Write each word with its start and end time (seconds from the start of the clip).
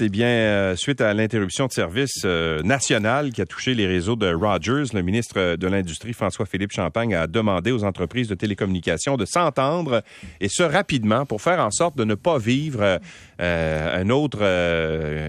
Eh 0.00 0.08
bien, 0.08 0.26
euh, 0.26 0.74
suite 0.74 1.00
à 1.00 1.14
l'interruption 1.14 1.68
de 1.68 1.72
service 1.72 2.22
euh, 2.24 2.64
national 2.64 3.30
qui 3.30 3.40
a 3.40 3.46
touché 3.46 3.74
les 3.74 3.86
réseaux 3.86 4.16
de 4.16 4.34
Rogers, 4.34 4.92
le 4.92 5.02
ministre 5.02 5.54
de 5.54 5.66
l'Industrie, 5.68 6.12
François-Philippe 6.12 6.72
Champagne, 6.72 7.14
a 7.14 7.28
demandé 7.28 7.70
aux 7.70 7.84
entreprises 7.84 8.26
de 8.26 8.34
télécommunications 8.34 9.16
de 9.16 9.24
s'entendre, 9.24 10.02
et 10.40 10.48
ce 10.48 10.64
rapidement, 10.64 11.26
pour 11.26 11.40
faire 11.40 11.60
en 11.60 11.70
sorte 11.70 11.96
de 11.96 12.02
ne 12.02 12.16
pas 12.16 12.38
vivre 12.38 12.98
euh, 13.40 14.00
un 14.00 14.10
autre 14.10 14.42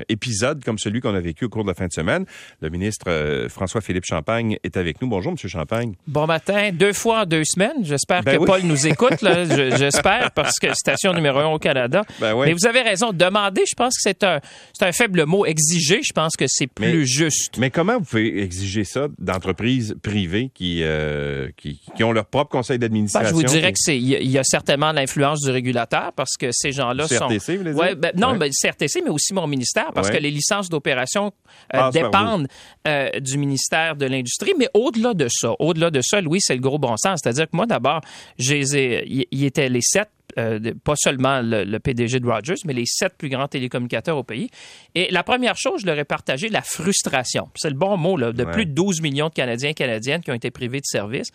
épisode 0.10 0.64
comme 0.64 0.78
celui 0.78 1.02
qu'on 1.02 1.16
a 1.16 1.20
vécu 1.20 1.46
au 1.46 1.50
cours 1.50 1.64
de 1.64 1.70
la 1.70 1.74
fin 1.74 1.88
de 1.88 1.94
semaine. 1.94 2.26
Le 2.62 2.70
ministre 2.70 3.48
François-Philippe 3.50 4.06
Champagne 4.06 4.58
est 4.64 4.78
avec 4.78 5.02
nous. 5.02 5.08
Bonjour, 5.08 5.32
Monsieur 5.32 5.50
Champagne. 5.50 5.94
Bon 6.08 6.26
matin. 6.26 6.72
Deux 6.72 6.94
fois 6.94 7.22
en 7.22 7.26
deux 7.26 7.44
semaines. 7.46 7.84
J'espère 7.84 8.24
ben 8.24 8.40
que 8.40 8.46
Paul 8.46 8.62
nous 8.64 8.88
écoute. 8.88 9.18
J'espère, 9.22 10.32
parce 10.32 10.60
que 10.60 10.74
station 10.74 11.14
numéro 11.14 11.40
un 11.40 11.48
au 11.48 11.60
Canada. 11.60 12.04
Ben 12.20 12.34
oui. 12.34 12.48
Mais 12.48 12.54
vous 12.54 12.68
avez 12.68 12.82
raison. 12.82 13.12
Demander, 13.14 13.64
je 13.68 13.76
pense 13.76 13.96
que 13.96 14.02
c'est 14.02 14.24
un 14.24 14.40
c'est 14.74 14.86
un 14.86 14.92
faible 14.92 15.26
mot. 15.26 15.46
Exiger, 15.46 16.02
je 16.04 16.14
pense 16.14 16.36
que 16.36 16.46
c'est 16.48 16.68
plus 16.68 17.06
juste. 17.06 17.58
Mais 17.58 17.70
comment 17.70 18.00
vous 18.00 18.06
pouvez 18.06 18.42
exiger 18.42 18.84
ça 18.84 19.08
d'entreprises 19.20 19.96
privées 20.02 20.52
qui, 20.54 20.82
euh, 20.84 21.50
qui, 21.58 21.80
ont 22.04 22.12
leur 22.12 22.26
propre 22.26 22.52
conseil 22.52 22.80
d'administration? 22.80 23.36
Ben, 23.36 23.42
je 23.42 23.48
vous 23.48 23.54
dirais 23.54 23.72
que 23.72 23.80
c'est 23.80 23.98
il 23.98 24.32
y, 24.32 24.38
a 24.38 24.44
certainement 24.44 24.92
l'influence 24.92 25.42
du 25.42 25.50
régulateur 25.50 26.12
parce 26.16 26.36
que 26.38 26.50
ces 26.52 26.72
gens-là 26.72 27.08
sont. 27.08 27.28
Vous? 27.28 27.95
Ben, 27.96 28.12
non, 28.16 28.36
ben, 28.36 28.52
CRTC, 28.52 29.02
mais 29.04 29.10
aussi 29.10 29.34
mon 29.34 29.48
ministère 29.48 29.92
parce 29.94 30.10
que 30.10 30.18
les 30.18 30.32
licences 30.32 30.70
d'opération 30.70 31.32
euh, 31.74 31.90
dépendent 31.92 32.48
euh, 32.88 33.10
du 33.20 33.38
ministère 33.38 33.96
de 33.96 34.06
l'Industrie. 34.06 34.54
Mais 34.58 34.70
au-delà 34.74 35.14
de 35.14 35.28
ça, 35.30 35.54
au-delà 35.60 35.92
de 35.92 36.02
ça, 36.02 36.22
Louis, 36.22 36.40
c'est 36.42 36.56
le 36.56 36.62
gros 36.62 36.80
bon 36.80 36.96
sens. 36.98 37.20
C'est-à-dire 37.24 37.46
que 37.46 37.56
moi, 37.56 37.66
d'abord, 37.66 38.02
il 38.38 39.26
y 39.32 39.46
étaient 39.46 39.70
les 39.70 39.82
sept 39.82 40.10
euh, 40.38 40.60
pas 40.84 40.96
seulement 40.96 41.42
le, 41.42 41.78
PDG 41.78 42.20
de 42.20 42.28
Rogers, 42.28 42.56
mais 42.66 42.74
les 42.74 42.86
sept 42.86 43.14
plus 43.18 43.30
grands 43.30 43.48
télécommunicateurs 43.48 44.18
au 44.18 44.24
pays. 44.24 44.50
Et 44.94 45.10
la 45.12 45.24
première 45.24 45.56
chose, 45.56 45.82
je 45.82 45.86
leur 45.86 45.98
ai 45.98 46.04
partagé 46.04 46.50
la 46.50 46.62
frustration. 46.62 47.50
C'est 47.56 47.70
le 47.70 47.76
bon 47.76 47.96
mot, 47.98 48.18
là, 48.18 48.32
de 48.32 48.44
plus 48.44 48.66
de 48.66 48.72
12 48.72 49.02
millions 49.02 49.30
de 49.30 49.34
Canadiens 49.34 49.70
et 49.70 49.74
Canadiennes 49.74 50.22
qui 50.22 50.32
ont 50.32 50.36
été 50.36 50.52
privés 50.52 50.80
de 50.80 50.86
services. 50.86 51.30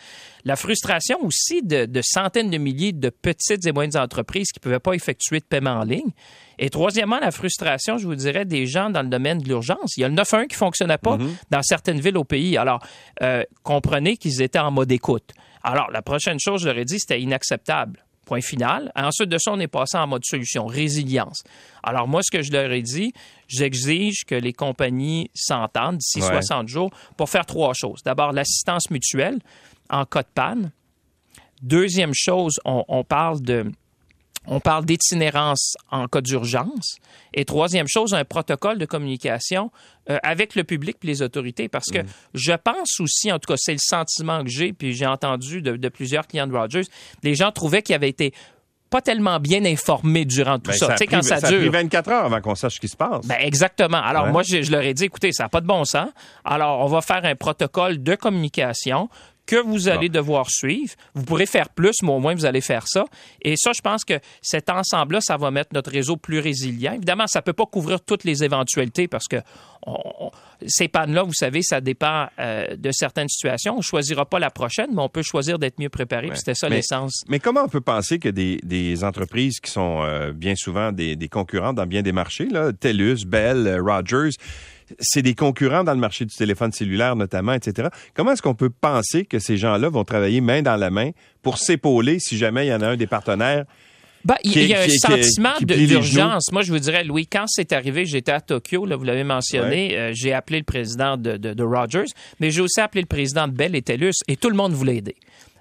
La 0.45 0.57
frustration 0.57 1.19
aussi 1.23 1.62
de, 1.62 1.89
centaines 2.03 2.51
de 2.51 2.59
milliers 2.59 2.92
de 2.92 3.11
petites 3.11 3.67
et 3.67 3.73
moyennes 3.73 3.97
entreprises 3.97 4.53
qui 4.53 4.59
ne 4.59 4.62
pouvaient 4.62 4.81
pas 4.81 4.92
effectuer 4.92 5.41
de 5.41 5.45
paiement 5.45 5.73
en 5.81 5.85
ligne. 5.85 6.11
Et 6.59 6.69
troisièmement, 6.69 7.19
la 7.20 7.31
frustration, 7.31 7.97
je 7.97 8.07
vous 8.07 8.14
dirais, 8.14 8.45
des 8.45 8.67
gens 8.67 8.91
dans 8.91 9.03
le 9.03 9.09
domaine 9.09 9.39
de 9.39 9.48
l'urgence. 9.48 9.97
Il 9.97 10.01
y 10.01 10.05
a 10.05 10.09
le 10.09 10.14
911 10.14 10.47
qui 10.47 10.55
ne 10.55 10.59
fonctionnait 10.59 10.98
pas 10.98 11.17
mm-hmm. 11.17 11.31
dans 11.51 11.62
certaines 11.62 12.01
villes 12.01 12.19
au 12.19 12.25
pays. 12.25 12.59
Alors, 12.59 12.85
euh, 13.23 13.45
comprenez 13.62 14.19
qu'ils 14.19 14.42
étaient 14.42 14.59
en 14.59 14.70
mode 14.70 14.92
écoute. 14.92 15.33
Alors, 15.62 15.91
la 15.91 16.03
prochaine 16.03 16.39
chose, 16.39 16.62
je 16.62 16.69
leur 16.69 16.77
ai 16.77 16.85
dit, 16.85 16.98
c'était 17.01 17.20
inacceptable. 17.20 18.05
Point 18.31 18.42
final. 18.42 18.92
Ensuite 18.95 19.28
de 19.28 19.39
ça, 19.39 19.50
on 19.50 19.59
est 19.59 19.67
passé 19.67 19.98
en 19.98 20.06
mode 20.06 20.25
solution, 20.25 20.64
résilience. 20.67 21.42
Alors 21.83 22.06
moi, 22.06 22.23
ce 22.23 22.31
que 22.31 22.42
je 22.42 22.53
leur 22.53 22.70
ai 22.70 22.81
dit, 22.81 23.12
j'exige 23.48 24.25
que 24.25 24.36
les 24.36 24.53
compagnies 24.53 25.33
s'entendent 25.34 25.97
d'ici 25.97 26.23
60 26.23 26.69
jours 26.69 26.92
pour 27.17 27.28
faire 27.28 27.45
trois 27.45 27.75
choses. 27.75 28.05
D'abord, 28.05 28.31
l'assistance 28.31 28.89
mutuelle 28.89 29.41
en 29.89 30.05
cas 30.05 30.23
de 30.23 30.28
panne. 30.33 30.70
Deuxième 31.61 32.12
chose, 32.14 32.61
on 32.64 33.03
parle 33.03 33.41
de 33.41 33.73
on 34.51 34.59
parle 34.59 34.84
d'itinérance 34.84 35.77
en 35.91 36.09
cas 36.09 36.20
d'urgence. 36.20 36.97
Et 37.33 37.45
troisième 37.45 37.87
chose, 37.89 38.12
un 38.12 38.25
protocole 38.25 38.79
de 38.79 38.84
communication 38.84 39.70
euh, 40.11 40.19
avec 40.25 40.57
le 40.57 40.65
public 40.65 40.97
et 41.03 41.07
les 41.07 41.23
autorités. 41.23 41.69
Parce 41.69 41.87
que 41.87 42.01
mm. 42.01 42.07
je 42.34 42.53
pense 42.53 42.98
aussi, 42.98 43.31
en 43.31 43.39
tout 43.39 43.47
cas, 43.47 43.57
c'est 43.57 43.73
le 43.73 43.79
sentiment 43.81 44.42
que 44.42 44.51
j'ai, 44.51 44.73
puis 44.73 44.92
j'ai 44.92 45.07
entendu 45.07 45.62
de, 45.62 45.89
plusieurs 45.89 46.27
clients 46.27 46.48
de 46.48 46.57
Rogers, 46.57 46.83
les 47.23 47.37
gens 47.37 47.53
trouvaient 47.53 47.83
qu'ils 47.83 47.95
avaient 47.95 48.09
été 48.09 48.34
pas 48.91 49.01
tellement 49.01 49.39
bien 49.39 49.65
informés 49.65 50.25
durant 50.25 50.59
tout 50.59 50.73
ben, 50.73 50.77
ça. 50.77 50.89
tu 50.89 50.97
sais, 50.97 51.07
quand 51.07 51.23
ça, 51.23 51.39
ça 51.39 51.48
dure. 51.48 51.59
a 51.59 51.61
pris 51.61 51.69
24 51.69 52.09
heures 52.11 52.25
avant 52.25 52.41
qu'on 52.41 52.57
sache 52.57 52.75
ce 52.75 52.81
qui 52.81 52.89
se 52.89 52.97
passe. 52.97 53.25
Ben, 53.25 53.37
exactement. 53.39 54.03
Alors, 54.03 54.27
moi, 54.27 54.42
je, 54.42 54.62
je, 54.62 54.73
leur 54.73 54.83
ai 54.83 54.95
dit, 54.95 55.05
écoutez, 55.05 55.31
ça 55.31 55.45
n'a 55.45 55.48
pas 55.48 55.61
de 55.61 55.67
bon 55.67 55.85
sens. 55.85 56.09
Alors, 56.45 56.81
on 56.81 56.87
va 56.87 57.01
faire 57.01 57.25
un 57.25 57.37
protocole 57.37 58.03
de 58.03 58.17
communication 58.17 59.09
que 59.51 59.56
vous 59.56 59.89
allez 59.89 60.09
devoir 60.09 60.48
suivre. 60.48 60.95
Vous 61.15 61.25
pourrez 61.25 61.47
faire 61.47 61.70
plus, 61.70 61.97
mais 62.05 62.11
au 62.11 62.20
moins 62.20 62.36
vous 62.36 62.47
allez 62.47 62.61
faire 62.61 62.86
ça. 62.86 63.05
Et 63.42 63.57
ça, 63.57 63.73
je 63.74 63.80
pense 63.80 64.05
que 64.05 64.14
cet 64.41 64.70
ensemble-là, 64.70 65.20
ça 65.20 65.36
va 65.36 65.51
mettre 65.51 65.70
notre 65.74 65.91
réseau 65.91 66.17
plus 66.17 66.39
résilient. 66.39 66.92
Évidemment, 66.92 67.27
ça 67.27 67.41
ne 67.41 67.42
peut 67.42 67.52
pas 67.52 67.67
couvrir 67.67 68.01
toutes 68.01 68.23
les 68.23 68.45
éventualités 68.45 69.08
parce 69.08 69.27
que 69.27 69.39
ces 70.67 70.86
pannes-là, 70.86 71.24
vous 71.24 71.35
savez, 71.35 71.63
ça 71.63 71.80
dépend 71.80 72.29
euh, 72.39 72.77
de 72.77 72.92
certaines 72.92 73.29
situations. 73.29 73.74
On 73.74 73.79
ne 73.79 73.83
choisira 73.83 74.24
pas 74.24 74.39
la 74.39 74.51
prochaine, 74.51 74.91
mais 74.95 75.02
on 75.02 75.08
peut 75.08 75.23
choisir 75.23 75.58
d'être 75.58 75.80
mieux 75.80 75.89
préparé. 75.89 76.30
C'était 76.35 76.55
ça 76.55 76.69
l'essence. 76.69 77.24
Mais 77.29 77.41
comment 77.41 77.64
on 77.64 77.69
peut 77.69 77.80
penser 77.80 78.20
que 78.20 78.29
des, 78.29 79.03
entreprises 79.03 79.58
qui 79.58 79.70
sont 79.70 80.03
euh, 80.03 80.33
bien 80.33 80.55
souvent 80.55 80.92
des, 80.92 81.17
des 81.17 81.29
concurrents 81.29 81.73
dans 81.73 81.86
bien 81.86 82.03
des 82.03 82.13
marchés, 82.13 82.47
là, 82.47 82.73
TELUS, 82.73 83.24
Bell, 83.27 83.80
Rogers, 83.80 84.36
c'est 84.98 85.23
des 85.23 85.34
concurrents 85.34 85.84
dans 85.84 85.95
le 85.95 86.01
marché 86.01 86.24
du 86.24 86.34
téléphone 86.34 86.73
cellulaire 86.73 87.17
notamment, 87.17 87.52
etc. 87.52 87.89
Comment 88.14 88.33
est-ce 88.33 88.42
qu'on 88.42 88.55
peut 88.55 88.70
penser 88.70 89.24
que 89.24 89.39
ces 89.39 89.56
gens-là 89.56 89.89
vont 89.89 90.05
travailler 90.05 90.40
main 90.40 90.62
dans 90.62 90.77
la 90.77 90.90
main 90.90 91.11
pour 91.42 91.58
s'épauler 91.58 92.18
si 92.18 92.36
jamais 92.36 92.67
il 92.67 92.70
y 92.70 92.74
en 92.74 92.80
a 92.80 92.89
un 92.89 92.96
des 92.96 93.06
partenaires 93.06 93.64
ben, 94.24 94.36
il 94.45 94.67
y 94.67 94.74
a 94.74 94.83
un 94.83 94.89
sentiment 94.89 95.55
d'urgence. 95.61 96.52
Moi, 96.52 96.62
je 96.62 96.73
vous 96.73 96.79
dirais, 96.79 97.05
Louis, 97.05 97.27
quand 97.27 97.45
c'est 97.46 97.73
arrivé, 97.73 98.05
j'étais 98.05 98.33
à 98.33 98.40
Tokyo, 98.40 98.84
là, 98.84 98.96
vous 98.96 99.05
l'avez 99.05 99.24
mentionné, 99.24 99.96
euh, 99.96 100.12
j'ai 100.14 100.34
appelé 100.34 100.58
le 100.58 100.64
président 100.64 101.17
de, 101.17 101.62
Rogers, 101.62 102.12
mais 102.39 102.50
j'ai 102.50 102.61
aussi 102.61 102.80
appelé 102.80 103.00
le 103.00 103.06
président 103.06 103.48
de 103.48 103.52
Bell 103.52 103.74
et 103.74 103.83
TELUS, 103.83 104.12
et 104.29 104.36
tout 104.36 104.50
le 104.50 104.56
monde 104.56 104.73
voulait 104.73 104.96
aider. 104.96 105.17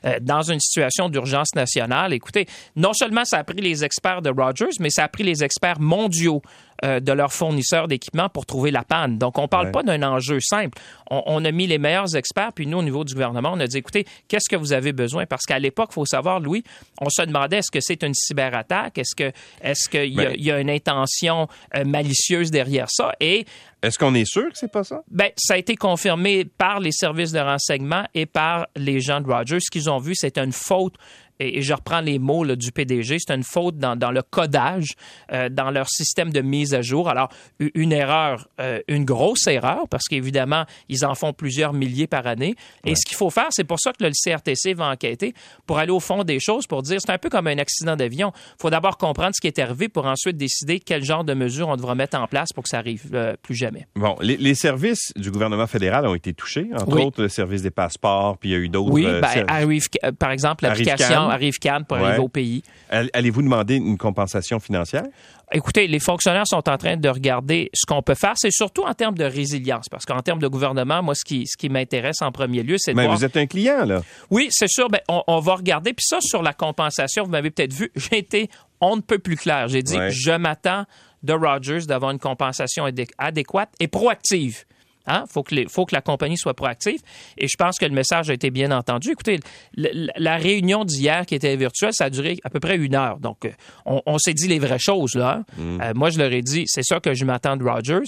Euh, 0.05 0.17
dans 0.21 0.41
une 0.41 0.59
situation 0.59 1.09
d'urgence 1.09 1.55
nationale, 1.55 2.13
écoutez, 2.13 2.47
non 2.75 2.93
seulement 2.93 3.25
ça 3.25 3.37
a 3.37 3.43
pris 3.43 3.61
les 3.61 3.83
experts 3.83 4.21
de 4.21 4.29
Rogers, 4.29 4.75
mais 4.79 4.89
ça 4.89 5.03
a 5.03 5.07
pris 5.07 5.23
les 5.23 5.43
experts 5.43 5.79
mondiaux 5.79 6.41
euh, 6.83 6.99
de 6.99 7.11
leurs 7.11 7.33
fournisseurs 7.33 7.87
d'équipements 7.87 8.29
pour 8.29 8.45
trouver 8.45 8.71
la 8.71 8.83
panne. 8.83 9.17
Donc, 9.17 9.37
on 9.37 9.43
ne 9.43 9.47
parle 9.47 9.71
pas 9.71 9.83
d'un 9.83 10.01
enjeu 10.03 10.39
simple. 10.39 10.77
On, 11.09 11.43
a 11.43 11.51
mis 11.51 11.67
les 11.67 11.77
meilleurs 11.77 12.15
experts, 12.15 12.53
puis 12.53 12.67
nous, 12.67 12.77
au 12.77 12.83
niveau 12.83 13.03
du 13.03 13.13
gouvernement, 13.13 13.51
on 13.53 13.59
a 13.59 13.67
dit, 13.67 13.77
écoutez, 13.77 14.05
qu'est-ce 14.27 14.49
que 14.49 14.55
vous 14.55 14.73
avez 14.73 14.93
besoin? 14.93 15.25
Parce 15.25 15.45
qu'à 15.45 15.59
l'époque, 15.59 15.89
il 15.91 15.95
faut 15.95 16.05
savoir, 16.05 16.39
Louis, 16.39 16.63
on 17.01 17.09
se 17.09 17.21
demandait, 17.23 17.57
est-ce 17.57 17.71
que 17.71 17.79
c'est 17.81 18.03
une 18.03 18.13
cyberattaque? 18.13 18.97
Est-ce 18.97 19.15
que 19.15 19.31
est-ce 19.61 19.89
qu'il 19.89 20.13
y, 20.13 20.43
y, 20.43 20.51
a 20.51 20.59
une 20.59 20.69
intention 20.69 21.47
euh, 21.75 21.83
malicieuse 21.83 22.51
derrière 22.51 22.87
ça? 22.89 23.13
Et 23.19 23.45
est-ce 23.81 23.97
qu'on 23.97 24.13
est 24.13 24.25
sûr 24.25 24.49
que 24.49 24.57
c'est 24.57 24.71
pas 24.71 24.83
ça? 24.83 25.01
Ben, 25.09 25.29
ça 25.37 25.53
a 25.53 25.57
été 25.57 25.75
confirmé 25.75 26.43
par 26.45 26.79
les 26.79 26.91
services 26.91 27.31
de 27.31 27.39
renseignement 27.39 28.03
et 28.13 28.25
par 28.25 28.67
les 28.75 28.99
gens 28.99 29.21
de 29.21 29.31
Rogers. 29.31 29.59
Ce 29.61 29.71
qu'ils 29.71 29.89
ont 29.89 29.99
vu, 29.99 30.13
c'est 30.15 30.37
une 30.37 30.51
faute 30.51 30.95
et, 31.39 31.61
je 31.61 31.73
reprends 31.73 32.01
les 32.01 32.19
mots 32.19 32.45
du 32.55 32.71
PDG, 32.71 33.17
c'est 33.19 33.33
une 33.33 33.43
faute 33.43 33.77
dans, 33.77 34.11
le 34.11 34.21
codage, 34.21 34.93
euh, 35.31 35.49
dans 35.49 35.71
leur 35.71 35.89
système 35.89 36.31
de 36.31 36.41
mise 36.41 36.73
à 36.73 36.81
jour. 36.81 37.09
Alors, 37.09 37.29
une 37.59 37.91
erreur, 37.91 38.47
euh, 38.59 38.79
une 38.87 39.05
grosse 39.05 39.47
erreur, 39.47 39.87
parce 39.89 40.05
qu'évidemment, 40.05 40.65
ils 40.87 41.05
en 41.05 41.15
font 41.15 41.33
plusieurs 41.33 41.73
milliers 41.73 42.07
par 42.07 42.27
année. 42.27 42.55
Et 42.85 42.95
ce 42.95 43.05
qu'il 43.05 43.17
faut 43.17 43.29
faire, 43.29 43.47
c'est 43.51 43.63
pour 43.63 43.79
ça 43.79 43.91
que 43.93 44.03
le 44.03 44.11
CRTC 44.11 44.73
va 44.73 44.89
enquêter, 44.89 45.33
pour 45.65 45.79
aller 45.79 45.91
au 45.91 45.99
fond 45.99 46.23
des 46.23 46.39
choses, 46.39 46.67
pour 46.67 46.81
dire, 46.81 46.99
c'est 46.99 47.11
un 47.11 47.17
peu 47.17 47.29
comme 47.29 47.47
un 47.47 47.57
accident 47.57 47.95
d'avion. 47.95 48.31
Il 48.35 48.61
faut 48.61 48.69
d'abord 48.69 48.97
comprendre 48.97 49.31
ce 49.33 49.41
qui 49.41 49.47
est 49.47 49.59
arrivé 49.59 49.89
pour 49.89 50.05
ensuite 50.05 50.37
décider 50.37 50.79
quel 50.79 51.03
genre 51.03 51.23
de 51.23 51.33
mesures 51.33 51.69
on 51.69 51.75
devra 51.75 51.95
mettre 51.95 52.17
en 52.17 52.27
place 52.27 52.51
pour 52.53 52.63
que 52.63 52.69
ça 52.69 52.77
arrive 52.77 53.09
euh, 53.13 53.35
plus 53.41 53.55
jamais. 53.55 53.87
Bon, 53.95 54.15
les, 54.21 54.55
services 54.55 55.13
du 55.15 55.31
gouvernement 55.31 55.67
fédéral 55.67 56.05
ont 56.05 56.15
été 56.15 56.33
touchés, 56.33 56.69
entre 56.73 56.99
autres 56.99 57.21
le 57.21 57.29
service 57.29 57.61
des 57.61 57.71
passeports, 57.71 58.37
puis 58.37 58.49
il 58.49 58.51
y 58.51 58.55
a 58.55 58.57
eu 58.57 58.69
d'autres. 58.69 58.91
Oui, 58.91 59.05
ben, 59.05 59.45
arrive, 59.47 59.85
par 60.17 60.31
exemple, 60.31 60.63
l'application 60.63 61.28
arrive 61.29 61.57
Cannes 61.59 61.85
pour 61.85 61.97
arriver 61.97 62.19
au 62.19 62.27
pays. 62.27 62.63
Allez-vous 62.89 63.41
demander 63.41 63.75
une 63.75 63.97
compensation 63.97 64.59
financière? 64.59 65.05
Écoutez, 65.51 65.87
les 65.87 65.99
fonctionnaires 65.99 66.45
sont 66.45 66.69
en 66.69 66.77
train 66.77 66.95
de 66.95 67.09
regarder 67.09 67.71
ce 67.73 67.85
qu'on 67.87 68.03
peut 68.03 68.13
faire. 68.13 68.33
C'est 68.35 68.51
surtout 68.51 68.83
en 68.83 68.93
termes 68.93 69.17
de 69.17 69.23
résilience, 69.23 69.87
parce 69.89 70.05
qu'en 70.05 70.21
termes 70.21 70.39
de 70.39 70.47
gouvernement, 70.47 71.01
moi, 71.01 71.15
ce 71.15 71.25
qui, 71.25 71.47
ce 71.47 71.57
qui 71.57 71.69
m'intéresse 71.69 72.21
en 72.21 72.31
premier 72.31 72.61
lieu, 72.61 72.75
c'est 72.77 72.91
de 72.91 72.97
Mais 72.97 73.07
vous 73.07 73.25
êtes 73.25 73.35
un 73.35 73.47
client, 73.47 73.83
là. 73.85 74.03
Oui, 74.29 74.49
c'est 74.51 74.69
sûr. 74.69 74.89
Ben, 74.89 74.99
on, 75.07 75.39
va 75.39 75.55
regarder. 75.55 75.93
Puis 75.93 76.05
ça, 76.07 76.17
sur 76.21 76.43
la 76.43 76.53
compensation, 76.53 77.23
vous 77.23 77.31
m'avez 77.31 77.49
peut-être 77.49 77.73
vu, 77.73 77.91
j'ai 77.95 78.19
été 78.19 78.49
on 78.81 78.95
ne 78.95 79.01
peut 79.01 79.19
plus 79.19 79.35
clair. 79.35 79.67
J'ai 79.67 79.83
dit, 79.83 79.97
je 80.09 80.31
m'attends 80.31 80.85
de 81.23 81.33
Rogers 81.33 81.85
d'avoir 81.85 82.11
une 82.11 82.19
compensation 82.19 82.85
adéquate 83.17 83.69
et 83.79 83.87
proactive. 83.87 84.63
Il 85.07 85.13
hein? 85.13 85.23
faut, 85.27 85.43
que 85.43 85.55
faut 85.67 85.85
que 85.85 85.95
la 85.95 86.01
compagnie 86.01 86.37
soit 86.37 86.53
proactive. 86.53 86.99
Et 87.37 87.47
je 87.47 87.55
pense 87.57 87.77
que 87.77 87.85
le 87.85 87.93
message 87.93 88.29
a 88.29 88.33
été 88.33 88.51
bien 88.51 88.71
entendu. 88.71 89.11
Écoutez, 89.11 89.39
la, 89.75 90.37
réunion 90.37 90.85
d'hier 90.85 91.25
qui 91.25 91.35
était 91.35 91.55
virtuelle, 91.55 91.93
ça 91.93 92.05
a 92.05 92.09
duré 92.09 92.37
à 92.43 92.49
peu 92.49 92.59
près 92.59 92.75
une 92.75 92.95
heure. 92.95 93.17
Donc, 93.19 93.45
euh, 93.45 93.51
on, 93.85 94.17
s'est 94.19 94.33
dit 94.33 94.47
les 94.47 94.59
vraies 94.59 94.79
choses, 94.79 95.15
là. 95.15 95.43
Mm. 95.57 95.81
Euh, 95.81 95.93
moi, 95.95 96.09
je 96.09 96.19
leur 96.19 96.31
ai 96.31 96.41
dit, 96.41 96.65
c'est 96.67 96.83
ça 96.83 96.99
que 96.99 97.13
je 97.13 97.25
m'attends 97.25 97.57
de 97.57 97.63
Rogers. 97.63 98.05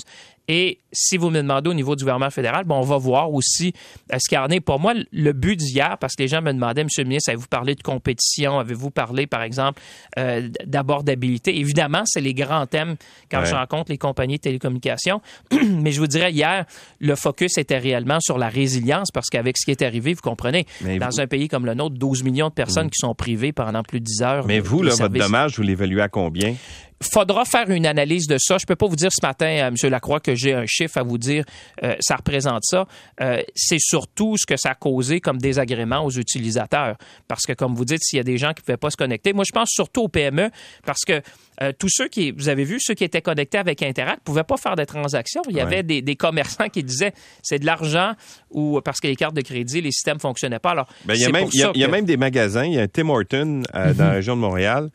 Et 0.54 0.80
si 0.92 1.16
vous 1.16 1.30
me 1.30 1.38
demandez 1.38 1.70
au 1.70 1.74
niveau 1.74 1.96
du 1.96 2.04
gouvernement 2.04 2.30
fédéral, 2.30 2.66
bon, 2.66 2.76
on 2.76 2.82
va 2.82 2.98
voir 2.98 3.32
aussi 3.32 3.72
euh, 4.12 4.18
ce 4.22 4.28
qu'il 4.28 4.36
y 4.36 4.38
en 4.38 4.50
est. 4.50 4.60
Pour 4.60 4.82
moi, 4.82 4.94
le 5.14 5.32
but 5.32 5.56
d'hier, 5.56 5.98
parce 5.98 6.14
que 6.14 6.24
les 6.24 6.28
gens 6.28 6.42
me 6.42 6.52
demandaient, 6.52 6.84
Monsieur 6.84 7.04
le 7.04 7.08
ministre, 7.08 7.30
avez-vous 7.30 7.48
parlé 7.48 7.74
de 7.74 7.82
compétition? 7.82 8.60
Avez-vous 8.60 8.92
parlé, 8.92 9.28
par 9.28 9.44
exemple, 9.44 9.82
euh, 10.20 10.50
d'abordabilité? 10.66 11.58
Évidemment, 11.58 12.02
c'est 12.04 12.20
les 12.20 12.34
grands 12.34 12.68
thèmes 12.68 12.98
quand 13.32 13.46
je 13.46 13.56
rencontre 13.56 13.94
les 13.94 13.98
compagnies 13.98 14.36
de 14.36 14.42
télécommunications. 14.42 15.22
Mais 15.70 15.94
je 15.94 16.02
vous 16.02 16.08
dirais, 16.08 16.34
hier, 16.34 16.66
le 17.00 17.16
focus 17.16 17.58
était 17.58 17.78
réellement 17.78 18.20
sur 18.20 18.38
la 18.38 18.50
résilience 18.50 19.10
parce 19.14 19.30
qu'avec 19.30 19.58
ce 19.58 19.64
qui 19.64 19.72
est 19.72 19.82
arrivé, 19.82 20.14
vous 20.14 20.22
comprenez, 20.22 20.66
dans 21.00 21.22
un 21.22 21.28
pays 21.28 21.48
comme 21.48 21.66
le 21.66 21.76
nôtre, 21.76 21.96
12 21.98 22.24
millions 22.24 22.50
de 22.50 22.54
personnes 22.54 22.88
mm. 22.88 22.92
qui 22.92 23.00
sont 23.00 23.16
privées 23.16 23.54
pendant 23.54 23.84
plus 23.84 24.02
de 24.02 24.06
10 24.06 24.22
heures. 24.24 24.48
Mais 24.48 24.60
vous, 24.60 24.84
là, 24.84 24.96
votre 24.96 25.14
dommage, 25.14 25.56
vous 25.56 25.64
l'évaluez 25.64 26.02
à 26.02 26.10
combien? 26.10 26.56
Faudra 27.02 27.46
faire 27.46 27.70
une 27.70 27.86
analyse 27.86 28.28
de 28.28 28.38
ça. 28.40 28.58
Je 28.58 28.66
peux 28.66 28.76
pas 28.76 28.88
vous 28.88 28.96
dire 28.96 29.10
ce 29.12 29.26
matin, 29.26 29.48
M. 29.48 29.76
Lacroix, 29.90 30.20
que 30.20 30.36
j'ai 30.36 30.54
un 30.54 30.66
chiffre 30.66 30.98
à 30.98 31.04
vous 31.04 31.18
dire, 31.18 31.44
euh, 31.84 31.96
ça 32.00 32.16
représente 32.16 32.64
ça. 32.64 32.88
Euh, 33.22 33.42
c'est 33.56 33.80
surtout 33.80 34.38
ce 34.38 34.46
que 34.46 34.58
ça 34.58 34.72
a 34.72 34.76
causé 34.76 35.20
comme 35.20 35.38
désagrément 35.38 36.06
aux 36.06 36.12
utilisateurs. 36.12 36.98
Parce 37.28 37.46
que, 37.46 37.54
comme 37.54 37.76
vous 37.76 37.86
dites, 37.86 38.04
s'il 38.04 38.18
y 38.18 38.20
a 38.20 38.24
des 38.24 38.38
gens 38.38 38.54
qui 38.54 38.62
ne 38.62 38.66
pouvaient 38.66 38.78
pas 38.78 38.90
se 38.90 38.98
connecter, 38.98 39.34
moi, 39.34 39.44
je 39.46 39.52
pense 39.52 39.70
surtout 39.70 40.04
aux 40.04 40.08
PME, 40.08 40.50
parce 40.86 41.02
que 41.06 41.22
euh, 41.62 41.72
tous 41.78 41.90
ceux 41.90 42.08
qui, 42.08 42.32
vous 42.32 42.50
avez 42.50 42.64
vu, 42.64 42.78
ceux 42.80 42.94
qui 42.94 43.04
étaient 43.04 43.22
connectés 43.22 43.58
avec 43.58 43.84
Interact 43.84 44.20
ne 44.20 44.24
pouvaient 44.24 44.44
pas 44.44 44.58
faire 44.58 44.76
de 44.76 44.84
transactions. 44.84 45.42
Il 45.50 45.56
y 45.56 45.62
avait 45.62 45.84
des, 45.84 46.16
commerçants 46.16 46.70
qui 46.70 46.84
disaient, 46.84 47.14
c'est 47.42 47.60
de 47.60 47.66
l'argent 47.66 48.14
ou 48.52 48.80
parce 48.84 49.00
que 49.00 49.08
les 49.08 49.16
cartes 49.16 49.36
de 49.36 49.42
crédit, 49.42 49.82
les 49.82 49.92
systèmes 49.92 50.16
ne 50.16 50.22
fonctionnaient 50.22 50.60
pas. 50.60 50.72
Alors, 50.72 50.88
ben, 51.06 51.16
il 51.16 51.22
y 51.22 51.26
a, 51.26 51.30
même, 51.30 51.48
il 51.52 51.80
y 51.80 51.84
a, 51.84 51.88
même, 51.88 52.06
des 52.06 52.18
magasins, 52.18 52.66
il 52.66 52.74
y 52.74 52.80
a 52.80 52.84
un 52.84 52.88
Tim 52.88 53.10
Horton 53.10 53.64
dans 53.74 53.80
la 53.80 53.94
mhm. 53.94 54.12
région 54.12 54.36
de 54.36 54.42
Montréal 54.42 54.90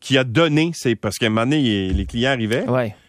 qui 0.00 0.18
a 0.18 0.24
donné, 0.24 0.70
c'est 0.74 0.94
parce 0.94 1.16
qu'à 1.16 1.26
un 1.26 1.30
moment 1.30 1.46
donné, 1.46 1.90
les 1.90 2.06
clients 2.06 2.30
arrivaient. 2.30 2.64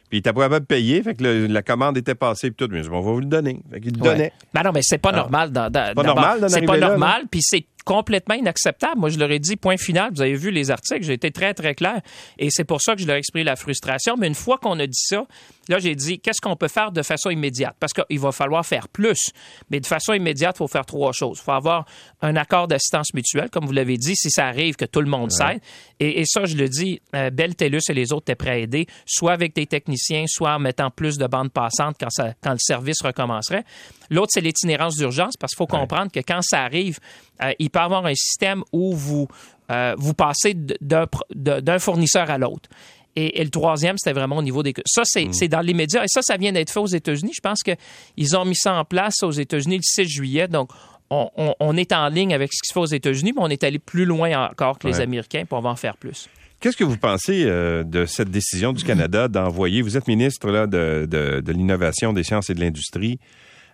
Puis 0.10 0.18
il 0.18 0.20
était 0.20 0.34
pas 0.34 0.42
capable 0.42 0.62
de 0.62 0.68
payer, 0.68 1.04
fait 1.04 1.14
que 1.14 1.24
la 1.24 1.62
commande 1.62 1.96
était 1.96 2.16
passée 2.16 2.48
et 2.48 2.52
tout. 2.52 2.68
Mais 2.72 2.88
on 2.90 3.00
va 3.00 3.12
vous 3.12 3.20
le 3.20 3.28
donner. 3.28 3.62
Fait 3.72 3.80
qu'il 3.80 3.94
le 3.94 4.00
donnait. 4.00 4.34
Ben 4.54 4.64
non, 4.64 4.72
mais 4.74 4.82
c'est 4.82 4.98
pas 4.98 5.12
normal. 5.12 5.52
Dans, 5.52 5.72
pas 5.72 5.94
normal 6.04 6.46
C'est 6.48 6.66
pas 6.66 6.78
normal, 6.78 7.24
puis 7.30 7.42
c'est 7.44 7.66
complètement 7.84 8.36
inacceptable. 8.36 9.00
Moi, 9.00 9.10
je 9.10 9.18
leur 9.18 9.32
ai 9.32 9.40
dit, 9.40 9.56
point 9.56 9.78
final, 9.78 10.12
vous 10.14 10.22
avez 10.22 10.36
vu 10.36 10.52
les 10.52 10.72
articles, 10.72 11.04
j'ai 11.04 11.14
été 11.14 11.32
très, 11.32 11.54
très 11.54 11.76
clair. 11.76 12.02
Et 12.38 12.50
c'est 12.52 12.64
pour 12.64 12.82
ça 12.82 12.96
que 12.96 13.02
je 13.02 13.08
leur 13.08 13.16
ai 13.16 13.20
exprimé 13.20 13.44
la 13.44 13.56
frustration. 13.56 14.16
Mais 14.18 14.28
une 14.28 14.36
fois 14.36 14.58
qu'on 14.58 14.80
a 14.80 14.88
dit 14.88 15.02
ça, 15.02 15.26
là, 15.70 15.80
j'ai 15.80 15.96
dit, 15.96 16.20
qu'est-ce 16.20 16.42
qu'on 16.42 16.56
peut 16.56 16.68
faire 16.68 16.92
de 16.92 17.02
façon 17.02 17.30
immédiate? 17.30 17.76
Parce 17.80 17.94
qu'il 17.94 18.20
va 18.20 18.32
falloir 18.32 18.66
faire 18.66 18.88
plus. 18.90 19.32
Mais 19.70 19.80
de 19.80 19.86
façon 19.86 20.14
immédiate, 20.14 20.56
il 20.56 20.60
faut 20.60 20.68
faire 20.68 20.86
trois 20.86 21.12
choses. 21.14 21.40
Il 21.42 21.44
faut 21.44 21.52
avoir 21.52 21.86
un 22.22 22.36
accord 22.36 22.68
d'assistance 22.68 23.14
mutuelle, 23.14 23.50
comme 23.50 23.66
vous 23.66 23.72
l'avez 23.72 23.98
dit, 23.98 24.16
si 24.16 24.30
ça 24.30 24.48
arrive, 24.48 24.76
que 24.76 24.86
tout 24.86 25.02
le 25.02 25.10
monde 25.10 25.32
s'aide. 25.32 25.62
Et, 26.00 26.24
ça, 26.26 26.46
je 26.46 26.56
le 26.56 26.70
dis, 26.70 27.02
euh, 27.16 27.30
Belle 27.30 27.56
TELUS 27.56 27.82
et 27.90 27.94
les 27.94 28.14
autres 28.14 28.24
étaient 28.24 28.36
prêts 28.36 28.52
à 28.52 28.58
aider, 28.58 28.88
soit 29.06 29.34
avec 29.34 29.54
des 29.54 29.66
techniciens, 29.66 30.26
soit 30.28 30.56
en 30.56 30.60
mettant 30.60 30.92
plus 30.92 31.18
de 31.18 31.28
bandes 31.28 31.52
passantes 31.52 31.98
quand, 32.00 32.10
ça, 32.10 32.34
quand 32.42 32.52
le 32.52 32.60
service 32.60 33.02
recommencerait. 33.02 33.64
L'autre, 34.10 34.30
c'est 34.34 34.42
l'itinérance 34.42 34.96
d'urgence, 34.96 35.36
parce 35.38 35.54
qu'il 35.54 35.58
faut 35.58 35.68
comprendre 35.68 36.12
que 36.12 36.20
quand 36.20 36.42
ça 36.42 36.64
arrive, 36.64 37.00
euh, 37.42 37.54
il 37.60 37.70
peut 37.70 37.80
y 37.80 37.84
avoir 37.84 38.06
un 38.06 38.16
système 38.16 38.64
où 38.72 38.94
vous, 38.96 39.28
euh, 39.72 39.96
vous 39.98 40.14
passez 40.14 40.56
d'un 40.82 41.80
fournisseur 41.80 42.30
à 42.30 42.38
l'autre. 42.38 42.70
Et, 43.16 43.44
le 43.44 43.50
troisième, 43.50 43.98
c'était 43.98 44.14
vraiment 44.14 44.38
au 44.38 44.42
niveau 44.42 44.64
des... 44.64 44.74
Ça, 44.86 45.02
mm. 45.02 45.34
c'est 45.34 45.48
dans 45.48 45.62
les 45.62 45.74
médias. 45.74 46.04
Et 46.04 46.08
ça, 46.08 46.22
ça 46.22 46.38
vient 46.38 46.52
d'être 46.52 46.72
fait 46.72 46.80
aux 46.80 46.86
États-Unis. 46.86 47.32
Je 47.36 47.42
pense 47.42 47.62
qu'ils 47.64 48.38
ont 48.38 48.46
mis 48.46 48.56
ça 48.56 48.76
en 48.76 48.86
place 48.86 49.24
aux 49.24 49.32
États-Unis 49.32 49.78
le 49.78 49.84
6 49.84 50.08
juillet. 50.08 50.48
Donc, 50.48 50.70
on, 51.10 51.76
est 51.76 51.92
en 51.92 52.08
ligne 52.08 52.36
avec 52.36 52.54
ce 52.54 52.60
qui 52.62 52.68
se 52.68 52.74
fait 52.74 52.80
aux 52.80 52.86
États-Unis, 52.86 53.34
mais 53.36 53.42
on 53.42 53.50
est 53.50 53.64
allé 53.64 53.80
plus 53.80 54.06
loin 54.06 54.48
encore 54.48 54.78
que 54.78 54.88
les 54.88 55.02
Américains, 55.02 55.44
pour 55.46 55.66
en 55.66 55.76
faire 55.76 55.98
plus. 55.98 56.30
Qu'est-ce 56.60 56.78
que 56.78 56.84
vous 56.84 56.98
pensez 56.98 57.46
euh, 57.46 57.84
de 57.84 58.06
cette 58.06 58.30
décision 58.30 58.74
du 58.74 58.84
Canada 58.84 59.28
d'envoyer, 59.28 59.82
vous 59.82 59.98
êtes 59.98 60.08
ministre 60.08 60.52
là, 60.52 60.68
de, 60.68 61.08
de 61.10 61.52
l'innovation, 61.52 62.14
des 62.14 62.24
sciences 62.24 62.50
et 62.50 62.54
de 62.54 62.60
l'industrie, 62.60 63.18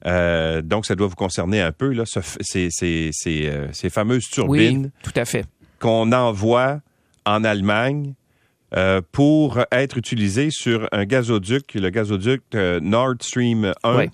euh, 0.06 0.62
donc, 0.62 0.86
ça 0.86 0.96
doit 0.96 1.08
vous 1.08 1.16
concerner 1.16 1.62
un 1.62 1.72
peu, 1.72 1.92
là, 1.92 2.04
ces, 2.06 2.70
euh, 2.84 3.68
ces, 3.72 3.90
fameuses 3.90 4.26
turbines. 4.30 4.92
tout 5.04 5.14
à 5.16 5.26
fait. 5.26 5.46
Qu'on 5.80 6.12
envoie 6.12 6.82
en 7.26 7.44
Allemagne 7.44 8.14
euh, 8.76 9.02
pour 9.12 9.64
être 9.72 9.98
utilisées 9.98 10.50
sur 10.52 10.88
un 10.92 11.06
gazoduc, 11.06 11.74
le 11.74 11.90
gazoduc 11.90 12.44
Nord 12.54 13.16
Stream 13.22 13.74
1, 13.84 14.06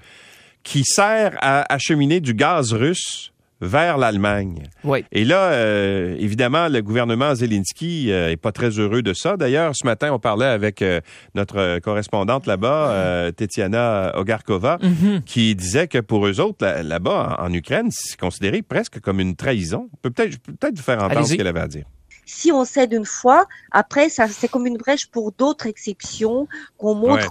qui 0.63 0.83
sert 0.83 1.37
à 1.41 1.71
acheminer 1.73 2.19
du 2.19 2.33
gaz 2.33 2.73
russe 2.73 3.30
vers 3.61 3.97
l'Allemagne. 3.97 4.63
Oui. 4.83 5.05
Et 5.11 5.23
là, 5.23 5.51
euh, 5.51 6.15
évidemment, 6.19 6.67
le 6.67 6.81
gouvernement 6.81 7.35
Zelensky 7.35 8.11
euh, 8.11 8.31
est 8.31 8.37
pas 8.37 8.51
très 8.51 8.69
heureux 8.69 9.03
de 9.03 9.13
ça. 9.13 9.37
D'ailleurs, 9.37 9.73
ce 9.75 9.85
matin, 9.85 10.11
on 10.11 10.19
parlait 10.19 10.47
avec 10.47 10.81
euh, 10.81 10.99
notre 11.35 11.79
correspondante 11.79 12.47
là-bas, 12.47 12.91
euh, 12.91 13.31
Tetiana 13.31 14.13
Ogarkova, 14.17 14.79
mhm. 14.81 15.21
qui 15.23 15.55
disait 15.55 15.87
que 15.87 15.99
pour 15.99 16.25
eux 16.25 16.39
autres, 16.39 16.65
là-bas, 16.65 17.37
en, 17.39 17.53
Ukraine, 17.53 17.89
c'est 17.91 18.19
considéré 18.19 18.61
presque 18.61 18.99
comme 18.99 19.19
une 19.19 19.35
trahison. 19.35 19.89
Peut-être 20.01 20.39
peut-être 20.39 20.77
vous 20.77 20.83
faire 20.83 21.03
entendre 21.03 21.27
ce 21.27 21.35
qu'elle 21.35 21.47
avait 21.47 21.59
à 21.59 21.67
dire 21.67 21.85
si 22.25 22.51
on 22.51 22.63
cède 22.63 22.93
une 22.93 23.05
fois, 23.05 23.45
après, 23.71 24.07
ça, 24.07 24.27
c'est 24.29 24.47
comme 24.47 24.65
une 24.65 24.77
brèche 24.77 25.07
pour 25.07 25.33
d'autres 25.33 25.67
exceptions 25.67 26.47
qu'on 26.77 26.95
montre 26.95 27.29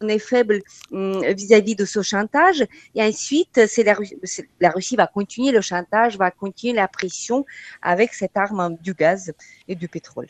on 0.00 0.08
est 0.08 0.18
faible 0.18 0.60
hum, 0.92 1.22
vis-à-vis 1.24 1.74
de 1.74 1.84
ce 1.84 2.02
chantage. 2.02 2.64
Et 2.94 3.02
ensuite, 3.02 3.66
c'est 3.66 3.84
la, 3.84 4.70
Russie 4.70 4.96
va 4.96 5.06
continuer 5.06 5.52
le 5.52 5.60
chantage, 5.60 6.16
va 6.16 6.30
continuer 6.30 6.74
la 6.74 6.88
pression 6.88 7.44
avec 7.82 8.14
cette 8.14 8.36
arme 8.36 8.76
du 8.82 8.94
gaz 8.94 9.32
et 9.66 9.74
du 9.74 9.88
pétrole. 9.88 10.26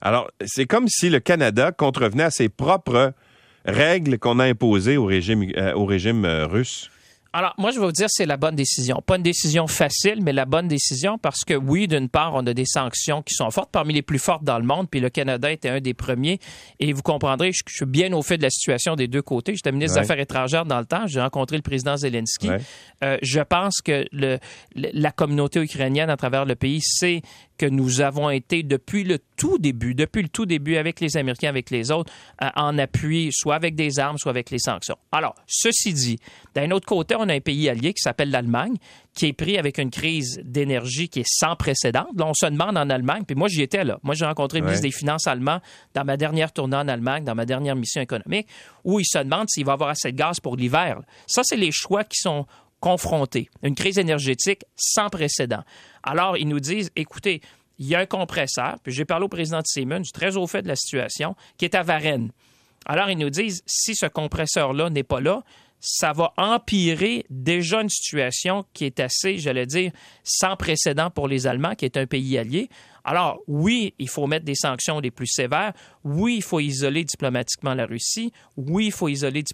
Alors, 0.00 0.30
c'est 0.44 0.66
comme 0.66 0.88
si 0.88 1.08
le 1.08 1.20
Canada 1.20 1.72
contrevenait 1.72 2.24
à 2.24 2.30
ses 2.30 2.48
propres 2.48 3.12
règles 3.64 4.18
qu'on 4.18 4.38
a 4.38 4.44
imposées 4.44 4.96
au 4.96 5.06
régime, 5.06 5.50
euh, 5.56 5.74
euh, 5.74 6.46
russe. 6.46 6.90
Alors, 7.36 7.52
moi, 7.58 7.70
je 7.70 7.78
vais 7.78 7.84
vous 7.84 7.92
dire, 7.92 8.06
c'est 8.08 8.24
la 8.24 8.38
bonne 8.38 8.56
décision. 8.56 9.02
Pas 9.04 9.16
une 9.16 9.22
décision 9.22 9.66
facile, 9.66 10.22
mais 10.22 10.32
la 10.32 10.46
bonne 10.46 10.68
décision 10.68 11.18
parce 11.18 11.44
que, 11.44 11.52
oui, 11.52 11.86
d'une 11.86 12.08
part, 12.08 12.32
on 12.32 12.46
a 12.46 12.54
des 12.54 12.64
sanctions 12.64 13.20
qui 13.20 13.34
sont 13.34 13.50
fortes, 13.50 13.68
parmi 13.70 13.92
les 13.92 14.00
plus 14.00 14.18
fortes 14.18 14.42
dans 14.42 14.58
le 14.58 14.64
monde, 14.64 14.88
puis 14.90 15.00
le 15.00 15.10
Canada 15.10 15.52
était 15.52 15.68
un 15.68 15.80
des 15.82 15.92
premiers. 15.92 16.38
Et 16.80 16.94
vous 16.94 17.02
comprendrez, 17.02 17.52
je, 17.52 17.60
suis 17.66 17.84
bien 17.84 18.10
au 18.14 18.22
fait 18.22 18.38
de 18.38 18.42
la 18.42 18.48
situation 18.48 18.96
des 18.96 19.06
deux 19.06 19.20
côtés. 19.20 19.54
J'étais 19.54 19.70
ministre 19.70 19.98
des 19.98 20.04
Affaires 20.04 20.18
étrangères 20.18 20.64
dans 20.64 20.78
le 20.78 20.86
temps. 20.86 21.06
J'ai 21.06 21.20
rencontré 21.20 21.56
le 21.56 21.62
président 21.62 21.98
Zelensky. 21.98 22.48
Euh, 23.04 23.18
je 23.20 23.40
pense 23.40 23.82
que 23.82 24.06
le, 24.12 24.38
la 24.74 25.10
communauté 25.10 25.60
ukrainienne 25.60 26.08
à 26.08 26.16
travers 26.16 26.46
le 26.46 26.54
pays 26.54 26.80
sait 26.80 27.20
que 27.56 27.66
nous 27.66 28.00
avons 28.00 28.30
été 28.30 28.62
depuis 28.62 29.04
le 29.04 29.18
tout 29.36 29.58
début, 29.58 29.94
depuis 29.94 30.22
le 30.22 30.28
tout 30.28 30.46
début 30.46 30.76
avec 30.76 31.00
les 31.00 31.16
Américains, 31.16 31.48
avec 31.48 31.70
les 31.70 31.90
autres, 31.90 32.12
euh, 32.42 32.48
en 32.56 32.78
appui, 32.78 33.30
soit 33.32 33.54
avec 33.54 33.74
des 33.74 33.98
armes, 33.98 34.18
soit 34.18 34.30
avec 34.30 34.50
les 34.50 34.58
sanctions. 34.58 34.96
Alors, 35.12 35.34
ceci 35.46 35.92
dit, 35.92 36.18
d'un 36.54 36.70
autre 36.70 36.86
côté, 36.86 37.14
on 37.18 37.28
a 37.28 37.34
un 37.34 37.40
pays 37.40 37.68
allié 37.68 37.92
qui 37.92 38.02
s'appelle 38.02 38.30
l'Allemagne, 38.30 38.76
qui 39.14 39.26
est 39.26 39.32
pris 39.32 39.56
avec 39.58 39.78
une 39.78 39.90
crise 39.90 40.40
d'énergie 40.44 41.08
qui 41.08 41.20
est 41.20 41.28
sans 41.28 41.56
précédent. 41.56 42.06
Là, 42.16 42.26
on 42.26 42.34
se 42.34 42.46
demande 42.46 42.76
en 42.76 42.90
Allemagne, 42.90 43.24
puis 43.26 43.34
moi, 43.34 43.48
j'y 43.48 43.62
étais 43.62 43.84
là. 43.84 43.98
Moi, 44.02 44.14
j'ai 44.14 44.26
rencontré 44.26 44.60
le 44.60 44.66
ministre 44.66 44.84
des 44.84 44.92
Finances 44.92 45.26
allemand 45.26 45.60
dans 45.94 46.04
ma 46.04 46.16
dernière 46.16 46.52
tournée 46.52 46.76
en 46.76 46.86
Allemagne, 46.88 47.24
dans 47.24 47.34
ma 47.34 47.46
dernière 47.46 47.76
mission 47.76 48.02
économique, 48.02 48.46
où 48.84 49.00
il 49.00 49.06
se 49.06 49.18
demande 49.18 49.48
s'il 49.48 49.64
va 49.64 49.72
avoir 49.72 49.90
assez 49.90 50.12
de 50.12 50.16
gaz 50.16 50.38
pour 50.40 50.56
l'hiver. 50.56 51.00
Ça, 51.26 51.42
c'est 51.44 51.56
les 51.56 51.72
choix 51.72 52.04
qui 52.04 52.18
sont 52.20 52.46
confrontés. 52.80 53.48
Une 53.62 53.74
crise 53.74 53.98
énergétique 53.98 54.64
sans 54.76 55.08
précédent. 55.08 55.62
Alors, 56.02 56.36
ils 56.36 56.48
nous 56.48 56.60
disent, 56.60 56.90
écoutez, 56.96 57.40
il 57.78 57.86
y 57.86 57.94
a 57.94 58.00
un 58.00 58.06
compresseur, 58.06 58.76
puis 58.82 58.92
j'ai 58.92 59.04
parlé 59.04 59.24
au 59.24 59.28
président 59.28 59.58
de 59.58 59.66
Siemens, 59.66 60.10
très 60.12 60.36
au 60.36 60.46
fait 60.46 60.62
de 60.62 60.68
la 60.68 60.76
situation, 60.76 61.34
qui 61.58 61.64
est 61.64 61.74
à 61.74 61.82
Varennes. 61.82 62.30
Alors, 62.86 63.10
ils 63.10 63.18
nous 63.18 63.30
disent, 63.30 63.62
si 63.66 63.94
ce 63.94 64.06
compresseur-là 64.06 64.90
n'est 64.90 65.02
pas 65.02 65.20
là, 65.20 65.42
ça 65.80 66.12
va 66.12 66.32
empirer 66.36 67.26
déjà 67.28 67.82
une 67.82 67.88
situation 67.88 68.64
qui 68.72 68.84
est 68.84 68.98
assez, 68.98 69.38
j'allais 69.38 69.66
dire, 69.66 69.92
sans 70.24 70.56
précédent 70.56 71.10
pour 71.10 71.28
les 71.28 71.46
Allemands, 71.46 71.74
qui 71.74 71.84
est 71.84 71.96
un 71.96 72.06
pays 72.06 72.38
allié. 72.38 72.68
Alors, 73.04 73.40
oui, 73.46 73.94
il 73.98 74.08
faut 74.08 74.26
mettre 74.26 74.44
des 74.44 74.56
sanctions 74.56 74.98
les 74.98 75.10
plus 75.10 75.28
sévères. 75.28 75.72
Oui, 76.02 76.36
il 76.38 76.42
faut 76.42 76.58
isoler 76.58 77.04
diplomatiquement 77.04 77.74
la 77.74 77.86
Russie. 77.86 78.32
Oui, 78.56 78.86
il 78.86 78.92
faut 78.92 79.08
isoler 79.08 79.44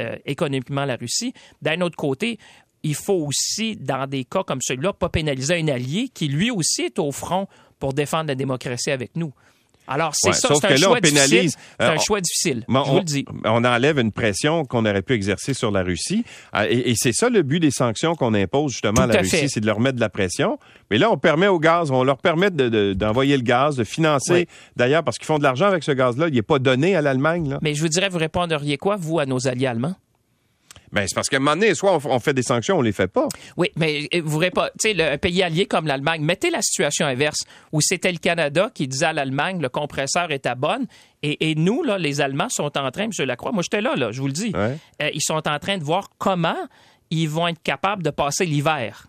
euh, 0.00 0.16
économiquement 0.24 0.84
la 0.86 0.96
Russie. 0.96 1.34
D'un 1.60 1.80
autre 1.82 1.96
côté, 1.96 2.38
il 2.84 2.94
faut 2.94 3.26
aussi, 3.26 3.76
dans 3.76 4.06
des 4.06 4.24
cas 4.24 4.44
comme 4.44 4.60
celui-là, 4.62 4.92
pas 4.92 5.08
pénaliser 5.08 5.56
un 5.56 5.68
allié 5.68 6.10
qui 6.12 6.28
lui 6.28 6.50
aussi 6.50 6.82
est 6.82 6.98
au 6.98 7.10
front 7.10 7.48
pour 7.80 7.94
défendre 7.94 8.28
la 8.28 8.34
démocratie 8.34 8.90
avec 8.90 9.16
nous. 9.16 9.32
Alors, 9.86 10.12
c'est 10.14 10.32
ça, 10.32 10.54
c'est 10.54 10.72
un, 10.72 10.76
choix 10.76 11.00
difficile. 11.00 11.50
C'est 11.50 11.86
un 11.86 11.98
choix 11.98 12.20
difficile. 12.20 12.64
je 12.66 12.90
vous 12.90 12.98
le 12.98 13.04
dis. 13.04 13.24
On 13.44 13.64
enlève 13.64 13.98
une 13.98 14.12
pression 14.12 14.64
qu'on 14.64 14.86
aurait 14.86 15.02
pu 15.02 15.12
exercer 15.12 15.52
sur 15.52 15.70
la 15.70 15.82
Russie. 15.82 16.24
Euh, 16.54 16.66
et, 16.70 16.94
c'est 16.96 17.12
ça 17.12 17.28
le 17.28 17.42
but 17.42 17.60
des 17.60 17.70
sanctions 17.70 18.14
qu'on 18.14 18.32
impose 18.32 18.72
justement 18.72 19.02
à 19.02 19.06
la 19.06 19.18
Russie, 19.18 19.48
c'est 19.48 19.60
de 19.60 19.66
leur 19.66 19.80
mettre 19.80 19.96
de 19.96 20.00
la 20.00 20.08
pression. 20.08 20.58
Mais 20.90 20.96
là, 20.96 21.10
on 21.10 21.18
permet 21.18 21.48
au 21.48 21.58
gaz, 21.58 21.90
on 21.90 22.02
leur 22.02 22.18
permet 22.18 22.50
d'envoyer 22.50 23.36
le 23.36 23.42
gaz, 23.42 23.76
de 23.76 23.84
financer. 23.84 24.48
D'ailleurs, 24.76 25.04
parce 25.04 25.18
qu'ils 25.18 25.26
font 25.26 25.38
de 25.38 25.42
l'argent 25.42 25.66
avec 25.66 25.82
ce 25.82 25.92
gaz-là, 25.92 26.28
il 26.28 26.34
n'est 26.34 26.42
pas 26.42 26.58
donné 26.58 26.96
à 26.96 27.02
l'Allemagne. 27.02 27.58
Mais 27.60 27.74
je 27.74 27.82
vous 27.82 27.88
dirais, 27.88 28.08
vous 28.08 28.18
répondriez 28.18 28.78
quoi, 28.78 28.96
vous, 28.96 29.18
à 29.18 29.26
nos 29.26 29.46
alliés 29.48 29.66
allemands? 29.66 29.96
Ben, 30.94 31.06
c'est 31.08 31.14
parce 31.14 31.28
qu'à 31.28 31.36
un 31.38 31.40
moment 31.40 31.56
donné, 31.56 31.74
soit 31.74 31.98
on, 32.04 32.20
fait 32.20 32.32
des 32.32 32.42
sanctions, 32.42 32.78
on 32.78 32.82
les 32.82 32.92
fait 32.92 33.08
pas. 33.08 33.28
Oui, 33.56 33.70
mais 33.76 34.08
euh, 34.14 34.22
vous 34.24 34.38
pas, 34.54 34.70
tu 34.78 34.90
sais, 34.90 34.94
le 34.94 35.16
pays 35.16 35.42
allié 35.42 35.66
comme 35.66 35.86
l'Allemagne, 35.86 36.22
mettez 36.22 36.50
la 36.50 36.62
situation 36.62 37.06
inverse, 37.06 37.40
où 37.72 37.80
c'était 37.80 38.12
le 38.12 38.18
Canada 38.18 38.70
qui 38.72 38.86
disait 38.86 39.06
à 39.06 39.12
l'Allemagne, 39.12 39.60
le 39.60 39.68
compresseur 39.68 40.30
est 40.30 40.46
à 40.46 40.54
bonne, 40.54 40.86
et, 41.26 41.54
nous, 41.54 41.82
là, 41.82 41.96
les 41.96 42.20
Allemands 42.20 42.50
sont 42.50 42.76
en 42.76 42.90
train, 42.90 43.04
M. 43.04 43.10
Lacroix, 43.26 43.50
moi 43.50 43.62
j'étais 43.62 43.80
là, 43.80 43.96
là, 43.96 44.12
je 44.12 44.20
vous 44.20 44.26
le 44.26 44.32
dis, 44.34 44.52
euh, 44.54 44.76
ils 45.00 45.22
sont 45.22 45.48
en 45.48 45.58
train 45.58 45.78
de 45.78 45.82
voir 45.82 46.10
comment 46.18 46.68
ils 47.10 47.28
vont 47.28 47.48
être 47.48 47.62
capables 47.62 48.02
de 48.02 48.10
passer 48.10 48.44
l'hiver 48.44 49.06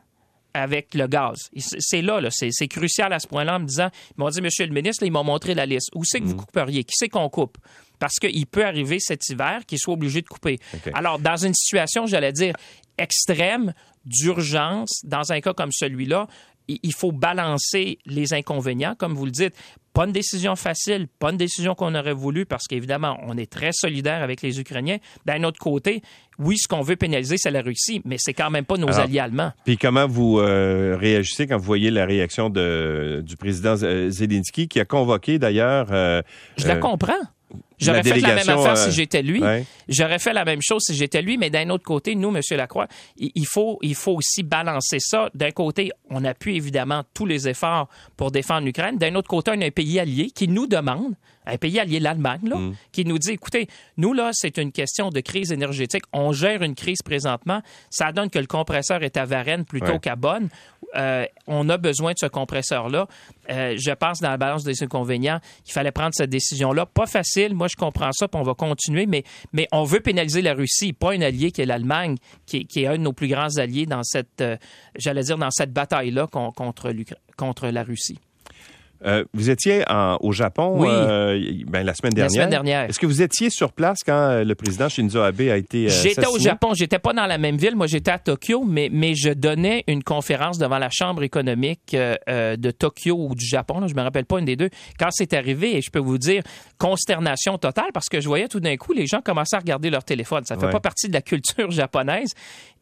avec 0.56 0.94
le 0.94 1.08
gaz. 1.08 1.50
C'est 1.58 2.02
là, 2.02 2.22
là 2.22 2.30
c'est 2.32 2.68
crucial 2.68 3.12
à 3.12 3.20
ce 3.20 3.28
point-là 3.28 3.58
en 3.58 3.60
me 3.60 3.66
disant, 3.66 3.90
ils 4.18 4.22
m'ont 4.22 4.30
dit, 4.30 4.42
Monsieur 4.42 4.66
le 4.66 4.74
ministre, 4.74 5.04
ils 5.04 5.12
m'ont 5.12 5.24
montré 5.24 5.54
la 5.54 5.66
liste. 5.66 5.90
Où 5.94 6.06
c'est 6.06 6.22
que 6.22 6.26
vous 6.26 6.36
mm. 6.36 6.38
couperiez? 6.38 6.84
Qui 6.86 6.94
c'est 6.96 7.10
qu'on 7.10 7.30
coupe? 7.30 7.58
Parce 8.00 8.16
qu'il 8.16 8.46
peut 8.48 8.66
arriver 8.66 9.00
cet 9.00 9.28
hiver 9.30 9.62
qu'il 9.66 9.80
soit 9.80 9.94
obligé 9.94 10.22
de 10.22 10.28
couper. 10.28 10.60
Alors, 10.94 11.20
dans 11.20 11.38
une 11.38 11.54
situation, 11.54 12.06
j'allais 12.06 12.34
dire, 12.34 12.56
extrême, 12.98 13.74
d'urgence, 14.06 15.02
dans 15.04 15.32
un 15.32 15.42
cas 15.42 15.54
comme 15.54 15.72
celui-là, 15.72 16.28
il 16.68 16.94
faut 16.94 17.12
balancer 17.12 18.00
les 18.06 18.34
inconvénients, 18.34 18.96
comme 18.98 19.14
vous 19.14 19.26
le 19.26 19.32
dites. 19.32 19.56
Pas 19.94 20.06
une 20.06 20.12
décision 20.12 20.56
facile, 20.56 21.08
pas 21.20 21.30
une 21.32 21.38
décision 21.38 21.74
qu'on 21.74 21.96
aurait 21.96 22.14
voulu 22.14 22.46
parce 22.46 22.68
qu'évidemment, 22.68 23.18
on 23.26 23.38
est 23.38 23.50
très 23.50 23.70
solidaire 23.72 24.22
avec 24.22 24.42
les 24.42 24.60
Ukrainiens. 24.60 24.98
D'un 25.26 25.44
autre 25.44 25.60
côté, 25.60 26.02
oui, 26.38 26.58
ce 26.58 26.68
qu'on 26.68 26.82
veut 26.82 26.98
pénaliser, 26.98 27.38
c'est 27.38 27.52
la 27.52 27.62
Russie, 27.62 28.02
mais 28.04 28.18
c'est 28.20 28.34
quand 28.34 28.50
même 28.50 28.66
pas 28.66 28.78
nos 28.78 28.92
alliés 29.00 29.20
allemands. 29.20 29.54
Puis 29.64 29.78
comment 29.78 30.06
vous 30.06 30.40
euh, 30.40 30.98
réagissez 31.00 31.48
quand 31.48 31.58
vous 31.58 31.64
voyez 31.64 31.92
la 31.92 32.06
réaction 32.06 32.50
de, 32.50 33.24
du 33.26 33.38
président 33.38 33.76
Zelensky 33.78 34.68
qui 34.68 34.80
a 34.80 34.86
convoqué 34.86 35.40
d'ailleurs... 35.40 35.88
Euh, 35.92 36.22
Je 36.58 36.68
la 36.68 36.76
comprends. 36.76 37.14
J'aurais 37.80 38.04
fait 38.04 38.20
la 38.20 38.36
même 38.36 38.50
affaire 38.50 38.78
si 38.78 38.90
euh, 38.90 38.92
j'étais 38.92 39.22
lui. 39.22 39.42
J'aurais 39.88 40.20
fait 40.20 40.34
la 40.34 40.46
même 40.46 40.62
chose 40.62 40.84
si 40.86 40.96
j'étais 40.96 41.22
lui, 41.22 41.38
mais 41.38 41.50
d'un 41.50 41.70
autre 41.70 41.84
côté, 41.84 42.16
nous, 42.16 42.36
M. 42.36 42.42
Lacroix, 42.52 42.88
il 43.18 43.46
faut, 43.46 43.80
il 43.82 43.96
faut 43.96 44.14
aussi 44.14 44.44
balancer 44.44 44.98
ça. 45.00 45.30
D'un 45.34 45.52
côté, 45.52 45.92
on 46.10 46.24
appuie 46.24 46.56
évidemment 46.56 47.04
tous 47.14 47.26
les 47.26 47.48
efforts 47.48 47.90
pour 48.18 48.32
défendre 48.32 48.66
l'Ukraine. 48.66 48.98
D'un 48.98 49.16
autre 49.16 49.28
côté, 49.28 49.52
on 49.56 49.62
a 49.62 49.66
un 49.66 49.72
pays 49.72 50.00
allié 50.00 50.30
qui 50.30 50.48
nous 50.48 50.68
demande, 50.68 51.14
un 51.46 51.58
pays 51.58 51.80
allié, 51.80 52.00
l'Allemagne, 52.00 52.40
mm. 52.44 52.74
qui 52.92 53.06
nous 53.06 53.20
dit, 53.20 53.32
écoutez, 53.32 53.68
nous, 53.98 54.14
là, 54.14 54.32
c'est 54.34 54.58
une 54.58 54.72
question 54.72 55.10
de 55.10 55.20
crise 55.20 55.52
énergétique. 55.52 56.04
On 56.14 56.32
gère 56.32 56.64
une 56.64 56.76
crise 56.76 57.02
présentement. 57.04 57.62
Ça 57.90 58.12
donne 58.12 58.30
que 58.30 58.40
le 58.40 58.48
compresseur 58.48 59.04
est 59.04 59.18
à 59.18 59.26
Varennes 59.26 59.66
plutôt 59.66 60.00
qu'à 60.00 60.16
Bonn. 60.16 60.50
Euh, 60.96 61.26
on 61.48 61.68
a 61.70 61.78
besoin 61.78 62.14
de 62.14 62.18
ce 62.20 62.26
compresseur-là. 62.26 63.08
Euh, 63.50 63.76
je 63.78 63.92
pense, 63.92 64.22
dans 64.22 64.30
la 64.30 64.38
balance 64.38 64.64
des 64.64 64.82
inconvénients, 64.82 65.40
il 65.68 65.72
fallait 65.72 65.92
prendre 65.92 66.14
cette 66.14 66.30
décision-là. 66.30 66.86
Pas 66.86 67.06
facile. 67.06 67.54
Moi, 67.54 67.65
je 67.68 67.76
comprends 67.76 68.12
ça, 68.12 68.28
puis 68.28 68.40
on 68.40 68.44
va 68.44 68.54
continuer, 68.54 69.06
mais, 69.06 69.24
on 69.72 69.84
veut 69.84 70.00
pénaliser 70.00 70.42
la 70.42 70.54
Russie, 70.54 70.94
pas 70.94 71.14
un 71.14 71.22
allié 71.22 71.52
qui 71.52 71.62
est 71.62 71.66
l'Allemagne, 71.66 72.16
qui, 72.46 72.68
est 72.76 72.88
un 72.88 72.98
de 72.98 73.04
nos 73.04 73.14
plus 73.14 73.28
grands 73.28 73.58
alliés 73.58 73.86
dans 73.86 74.04
cette, 74.04 74.42
euh, 74.42 74.58
j'allais 74.98 75.24
dire, 75.24 75.38
dans 75.38 75.52
cette 75.52 75.74
bataille-là 75.74 76.28
contre 76.28 77.68
la 77.70 77.84
Russie. 77.84 78.20
Euh, 79.04 79.24
vous 79.34 79.50
étiez 79.50 79.84
au 80.22 80.32
Japon 80.32 80.84
euh, 80.86 81.40
ben, 81.68 81.86
la 81.86 81.94
semaine 81.94 82.14
dernière. 82.14 82.30
La 82.30 82.30
semaine 82.30 82.50
dernière. 82.50 82.90
Est-ce 82.90 83.00
que 83.00 83.06
vous 83.06 83.22
étiez 83.22 83.50
sur 83.50 83.72
place 83.74 84.00
quand 84.06 84.14
euh, 84.14 84.44
le 84.44 84.56
président 84.56 84.90
Shinzo 84.90 85.22
Abe 85.22 85.42
a 85.42 85.58
été 85.58 85.90
J'étais 85.90 86.28
au 86.28 86.40
Japon. 86.40 86.74
J'étais 86.74 87.00
pas 87.00 87.14
dans 87.14 87.26
la 87.26 87.38
même 87.38 87.58
ville. 87.58 87.76
Moi, 87.76 87.88
j'étais 87.88 88.12
à 88.12 88.20
Tokyo, 88.20 88.64
mais, 88.66 88.90
mais 88.92 89.14
je 89.16 89.30
donnais 89.30 89.84
une 89.88 90.04
conférence 90.04 90.58
devant 90.58 90.78
la 90.78 90.90
Chambre 90.92 91.24
économique 91.24 91.96
de 91.96 92.72
Tokyo 92.72 93.16
ou 93.18 93.36
du 93.36 93.46
Japon. 93.46 93.80
Là, 93.80 93.88
je 93.88 93.96
me 93.96 94.02
rappelle 94.02 94.26
pas 94.26 94.40
une 94.40 94.46
des 94.46 94.56
deux. 94.56 94.70
Quand 94.98 95.10
c'est 95.12 95.34
arrivé, 95.34 95.78
et 95.78 95.82
je 95.82 95.92
peux 95.92 96.00
vous 96.00 96.18
dire, 96.18 96.44
consternation 96.78 97.58
totale 97.58 97.90
parce 97.94 98.10
que 98.10 98.20
je 98.20 98.28
voyais 98.28 98.48
tout 98.48 98.60
d'un 98.60 98.78
coup 98.78 98.94
les 98.94 99.08
gens 99.08 99.22
commençaient 99.22 99.56
à 99.56 99.60
regarder 99.60 99.90
leur 99.90 100.04
téléphone. 100.04 100.44
Ça 100.46 100.58
fait 100.58 100.70
pas 100.70 100.80
partie 100.80 101.08
de 101.08 101.14
la 101.14 101.22
culture 101.22 101.72
japonaise. 101.72 102.34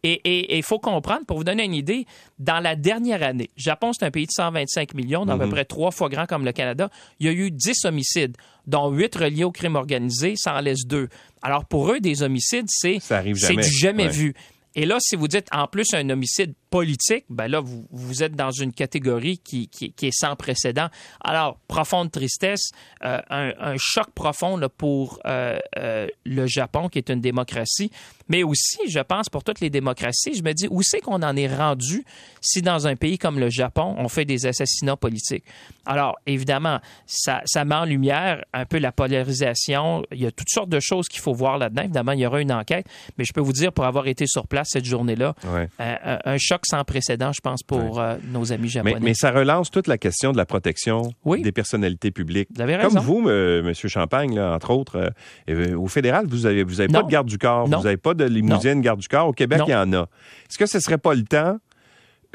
Et 0.05 0.57
il 0.57 0.63
faut 0.63 0.79
comprendre, 0.79 1.25
pour 1.25 1.37
vous 1.37 1.45
donner 1.45 1.63
une 1.63 1.73
idée, 1.73 2.05
dans 2.37 2.59
la 2.59 2.75
dernière 2.75 3.23
année, 3.23 3.49
Japon, 3.55 3.91
c'est 3.93 4.05
un 4.05 4.11
pays 4.11 4.25
de 4.25 4.31
125 4.31 4.93
millions, 4.95 5.25
d'à 5.25 5.37
peu 5.37 5.45
mhm. 5.45 5.51
près 5.51 5.65
trois 5.65 5.91
fois 5.91 6.09
grand 6.09 6.25
comme 6.25 6.43
le 6.43 6.51
Canada. 6.51 6.89
Il 7.21 7.27
y 7.27 7.29
a 7.29 7.31
eu 7.31 7.51
10 7.51 7.85
homicides, 7.85 8.35
dont 8.67 8.89
8 8.89 9.15
reliés 9.15 9.45
au 9.45 9.51
crime 9.51 9.75
organisé, 9.75 10.35
ça 10.35 10.55
en 10.55 10.59
laisse 10.59 10.85
deux. 10.85 11.07
Alors, 11.41 11.63
pour 11.65 11.89
eux, 11.89 12.01
des 12.01 12.21
homicides, 12.21 12.67
c'est 12.67 12.99
du 13.23 13.63
jamais 13.79 14.09
vu. 14.09 14.33
Et 14.75 14.85
là, 14.85 14.97
si 14.99 15.15
vous 15.15 15.27
dites 15.27 15.47
en 15.53 15.67
plus 15.67 15.93
un 15.93 16.09
homicide 16.09 16.53
politique, 16.73 17.25
ben 17.29 17.47
là, 17.47 17.59
vous, 17.59 17.85
vous 17.91 18.23
êtes 18.23 18.33
dans 18.35 18.49
une 18.49 18.73
catégorie 18.73 19.37
qui, 19.37 19.67
qui, 19.67 19.93
est 20.01 20.11
sans 20.11 20.35
précédent. 20.35 20.87
Alors, 21.23 21.59
profonde 21.67 22.09
tristesse, 22.09 22.71
euh, 23.05 23.21
un, 23.29 23.75
choc 23.77 24.09
profond 24.15 24.57
là, 24.57 24.69
pour 24.69 25.19
euh, 25.27 25.59
euh, 25.77 26.07
le 26.25 26.47
Japon, 26.47 26.89
qui 26.89 26.97
est 26.97 27.11
une 27.11 27.21
démocratie, 27.21 27.91
mais 28.27 28.41
aussi, 28.41 28.79
je 28.89 29.01
pense, 29.01 29.29
pour 29.29 29.43
toutes 29.43 29.59
les 29.59 29.69
démocraties, 29.69 30.33
je 30.33 30.41
me 30.41 30.51
dis, 30.53 30.67
où 30.71 30.81
c'est 30.81 30.99
qu'on 30.99 31.21
en 31.21 31.35
est 31.35 31.53
rendu 31.53 32.03
si 32.41 32.63
dans 32.63 32.87
un 32.87 32.95
pays 32.95 33.19
comme 33.19 33.37
le 33.37 33.51
Japon, 33.51 33.93
on 33.99 34.07
fait 34.07 34.25
des 34.25 34.47
assassinats 34.47 34.95
politiques? 34.95 35.43
Alors, 35.85 36.17
évidemment, 36.25 36.79
ça, 37.05 37.41
ça 37.45 37.65
met 37.65 37.75
en 37.75 37.85
lumière 37.85 38.43
un 38.53 38.65
peu 38.65 38.79
la 38.79 38.91
polarisation. 38.91 40.03
Il 40.11 40.21
y 40.21 40.25
a 40.25 40.31
toutes 40.31 40.49
sortes 40.49 40.69
de 40.69 40.79
choses 40.79 41.07
qu'il 41.07 41.21
faut 41.21 41.33
voir 41.33 41.59
là-dedans. 41.59 41.83
Évidemment, 41.83 42.13
il 42.13 42.21
y 42.21 42.25
aura 42.25 42.41
une 42.41 42.53
enquête, 42.53 42.87
mais 43.17 43.25
je 43.25 43.33
peux 43.33 43.41
vous 43.41 43.53
dire, 43.53 43.71
pour 43.71 43.85
avoir 43.85 44.07
été 44.07 44.25
sur 44.25 44.47
place 44.47 44.69
cette 44.71 44.85
journée-là, 44.85 45.35
un 45.77 46.37
choc 46.39 46.62
sans 46.65 46.83
précédent, 46.83 47.31
je 47.33 47.41
pense, 47.41 47.63
pour 47.63 47.99
euh, 47.99 48.15
nos 48.31 48.51
amis 48.51 48.69
japonais. 48.69 48.97
Mais, 49.01 49.13
ça 49.13 49.31
relance 49.31 49.71
toute 49.71 49.87
la 49.87 49.97
question 49.97 50.31
de 50.31 50.37
la 50.37 50.45
protection 50.45 51.13
des 51.25 51.51
personnalités 51.51 52.11
publiques. 52.11 52.49
Vous 52.55 52.61
avez 52.61 52.75
raison. 52.75 52.95
Comme 52.95 53.03
vous, 53.03 53.29
M. 53.29 53.73
Champagne, 53.73 54.39
entre 54.39 54.71
autres, 54.71 54.97
euh, 54.97 55.09
euh, 55.49 55.77
au 55.77 55.87
fédéral, 55.87 56.25
vous 56.27 56.41
n'avez 56.41 56.63
vous 56.63 56.81
avez 56.81 56.91
pas 56.91 57.03
de 57.03 57.09
garde 57.09 57.27
du 57.27 57.37
corps, 57.37 57.65
vous 57.65 57.83
n'avez 57.83 57.97
pas 57.97 58.13
de 58.13 58.25
limousine 58.25 58.81
garde 58.81 58.99
du 58.99 59.07
corps. 59.07 59.27
Au 59.27 59.33
Québec, 59.33 59.61
il 59.67 59.71
y 59.71 59.75
en 59.75 59.91
a. 59.93 60.01
Est-ce 60.49 60.57
que 60.57 60.65
ce 60.65 60.79
serait 60.79 60.97
pas 60.97 61.13
le 61.13 61.23
temps 61.23 61.57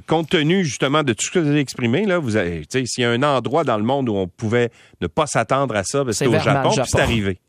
compte 0.06 0.28
tenu 0.28 0.64
justement 0.64 1.02
de 1.02 1.12
tout 1.12 1.26
ce 1.26 1.30
que 1.32 1.40
vous 1.40 1.48
avez 1.48 1.58
exprimé, 1.58 2.06
là, 2.06 2.18
vous 2.18 2.36
avez, 2.36 2.62
s'il 2.70 3.02
y 3.02 3.04
a 3.04 3.10
un 3.10 3.22
endroit 3.24 3.64
dans 3.64 3.76
le 3.76 3.82
monde 3.82 4.08
où 4.08 4.14
on 4.14 4.28
pouvait 4.28 4.70
ne 5.00 5.08
pas 5.08 5.26
s'attendre 5.26 5.74
à 5.74 5.82
ça, 5.82 6.04
c'est 6.12 6.28
au 6.28 6.38
Japon, 6.38 6.70
puis 6.70 6.82
c'est 6.86 7.00
arrivé? 7.00 7.40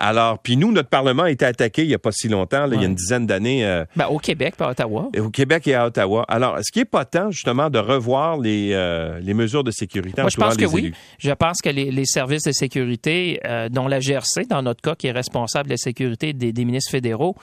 Alors, 0.00 0.38
puis 0.38 0.56
nous, 0.56 0.72
notre 0.72 0.88
Parlement 0.88 1.24
a 1.24 1.30
été 1.30 1.44
attaqué 1.44 1.82
il 1.82 1.88
n'y 1.88 1.94
a 1.94 1.98
pas 1.98 2.10
si 2.10 2.28
longtemps, 2.28 2.66
il 2.72 2.80
y 2.80 2.84
a 2.84 2.86
une 2.86 2.94
dizaine 2.94 3.26
d'années. 3.26 3.66
Euh, 3.66 3.84
ben, 3.94 4.06
au 4.06 4.18
Québec, 4.18 4.56
pas 4.56 4.68
à 4.68 4.70
Ottawa. 4.70 5.10
Au 5.18 5.28
Québec 5.28 5.68
et 5.68 5.74
à 5.74 5.86
Ottawa. 5.86 6.24
Alors, 6.26 6.58
est-ce 6.58 6.72
qu'il 6.72 6.80
n'est 6.80 6.86
pas 6.86 7.04
temps, 7.04 7.30
justement, 7.30 7.68
de 7.68 7.78
revoir 7.78 8.38
les, 8.38 8.70
euh, 8.72 9.20
les 9.20 9.34
mesures 9.34 9.62
de 9.62 9.70
sécurité 9.70 10.22
Moi, 10.22 10.30
je 10.30 10.38
pense 10.38 10.56
que 10.56 10.64
oui. 10.64 10.92
Je 11.18 11.30
pense 11.32 11.60
que 11.62 11.68
les, 11.68 11.90
les 11.90 12.06
services 12.06 12.44
de 12.44 12.52
sécurité, 12.52 13.40
euh, 13.44 13.68
dont 13.68 13.88
la 13.88 14.00
GRC, 14.00 14.46
dans 14.48 14.62
notre 14.62 14.80
cas, 14.80 14.94
qui 14.94 15.06
est 15.06 15.12
responsable 15.12 15.68
de 15.68 15.74
la 15.74 15.78
sécurité 15.78 16.32
des, 16.32 16.52
des 16.52 16.64
ministres 16.64 16.90
fédéraux, 16.90 17.36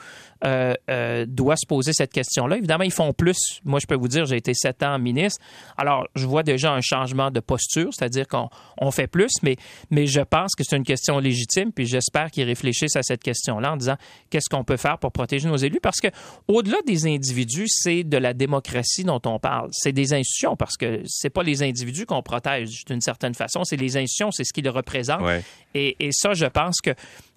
euh, 0.44 0.74
euh, 0.88 1.26
doit 1.26 1.56
se 1.56 1.66
poser 1.66 1.92
cette 1.92 2.12
question-là. 2.12 2.56
Évidemment, 2.56 2.84
ils 2.84 2.92
font 2.92 3.12
plus. 3.12 3.38
Moi, 3.64 3.80
je 3.80 3.86
peux 3.86 3.96
vous 3.96 4.08
dire, 4.08 4.24
j'ai 4.26 4.36
été 4.36 4.54
sept 4.54 4.82
ans 4.82 4.98
ministre. 4.98 5.40
Alors, 5.76 6.06
je 6.14 6.26
vois 6.26 6.42
déjà 6.42 6.72
un 6.72 6.80
changement 6.80 7.30
de 7.30 7.40
posture, 7.40 7.90
c'est-à-dire 7.92 8.28
qu'on 8.28 8.48
on 8.80 8.90
fait 8.90 9.06
plus, 9.06 9.32
mais, 9.42 9.56
mais 9.90 10.06
je 10.06 10.20
pense 10.20 10.54
que 10.54 10.62
c'est 10.64 10.76
une 10.76 10.84
question 10.84 11.18
légitime, 11.18 11.72
puis 11.72 11.86
j'espère 11.86 12.30
qu'ils 12.30 12.44
réfléchissent 12.44 12.96
à 12.96 13.02
cette 13.02 13.22
question-là 13.22 13.72
en 13.72 13.76
disant 13.76 13.96
qu'est-ce 14.30 14.48
qu'on 14.48 14.64
peut 14.64 14.76
faire 14.76 14.98
pour 14.98 15.12
protéger 15.12 15.48
nos 15.48 15.56
élus, 15.56 15.80
parce 15.80 16.00
que 16.00 16.08
au-delà 16.46 16.78
des 16.86 17.06
individus, 17.06 17.66
c'est 17.68 18.04
de 18.04 18.16
la 18.16 18.32
démocratie 18.32 19.04
dont 19.04 19.20
on 19.26 19.38
parle. 19.38 19.68
C'est 19.72 19.92
des 19.92 20.14
institutions, 20.14 20.56
parce 20.56 20.76
que 20.76 21.02
c'est 21.06 21.30
pas 21.30 21.42
les 21.42 21.62
individus 21.62 22.06
qu'on 22.06 22.22
protège 22.22 22.84
d'une 22.84 23.00
certaine 23.00 23.34
façon, 23.34 23.64
c'est 23.64 23.76
les 23.76 23.96
institutions, 23.96 24.30
c'est 24.30 24.44
ce 24.44 24.52
qu'ils 24.52 24.68
représentent. 24.68 25.42
Et, 25.74 25.96
et 26.00 26.10
ça, 26.12 26.32
je 26.32 26.46
pense 26.46 26.80
que 26.80 26.90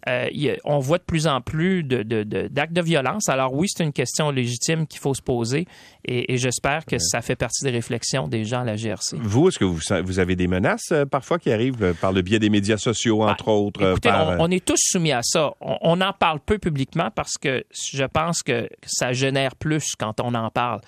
euh, 0.08 0.56
on 0.64 0.80
voit 0.80 0.98
de 0.98 1.04
plus 1.04 1.28
en 1.28 1.42
plus 1.42 1.84
d'actes 1.84 2.08
de, 2.08 2.82
de, 2.82 2.82
violence. 2.82 3.30
Alors 3.30 3.54
oui, 3.54 3.68
c'est 3.70 3.84
une 3.84 3.94
question 3.94 4.32
légitime 4.32 4.88
qu'il 4.88 5.00
faut 5.00 5.14
se 5.14 5.22
poser 5.22 5.68
et, 6.06 6.38
j'espère 6.38 6.86
que 6.86 6.98
ça 6.98 7.22
fait 7.22 7.36
partie 7.36 7.64
des 7.64 7.72
réflexions 7.72 8.28
des 8.28 8.44
gens 8.46 8.62
à 8.62 8.66
la 8.66 8.76
GRC. 8.76 9.18
Vous, 9.22 9.50
est-ce 9.50 9.60
que 9.60 9.66
vous, 9.66 10.20
avez 10.20 10.36
des 10.36 10.48
menaces 10.48 10.92
euh, 10.92 11.06
parfois 11.06 11.40
qui 11.40 11.52
arrivent 11.52 11.84
euh, 11.84 11.94
par 11.94 12.12
le 12.12 12.22
biais 12.22 12.40
des 12.40 12.50
médias 12.50 12.78
sociaux, 12.78 13.24
entre 13.24 13.50
ah, 13.50 13.52
autres? 13.52 13.92
Écoutez, 13.92 14.12
on, 14.40 14.50
est 14.50 14.64
tous 14.64 14.80
soumis 14.80 15.12
à 15.12 15.22
ça. 15.24 15.52
On, 15.62 16.02
en 16.02 16.14
parle 16.14 16.40
peu 16.40 16.58
publiquement 16.58 17.10
parce 17.14 17.38
que 17.38 17.64
je 17.72 18.04
pense 18.04 18.42
que 18.44 18.68
ça 18.86 19.14
génère 19.14 19.56
plus 19.56 19.96
quand 19.98 20.20
on 20.22 20.34
en 20.34 20.50
parle, 20.50 20.82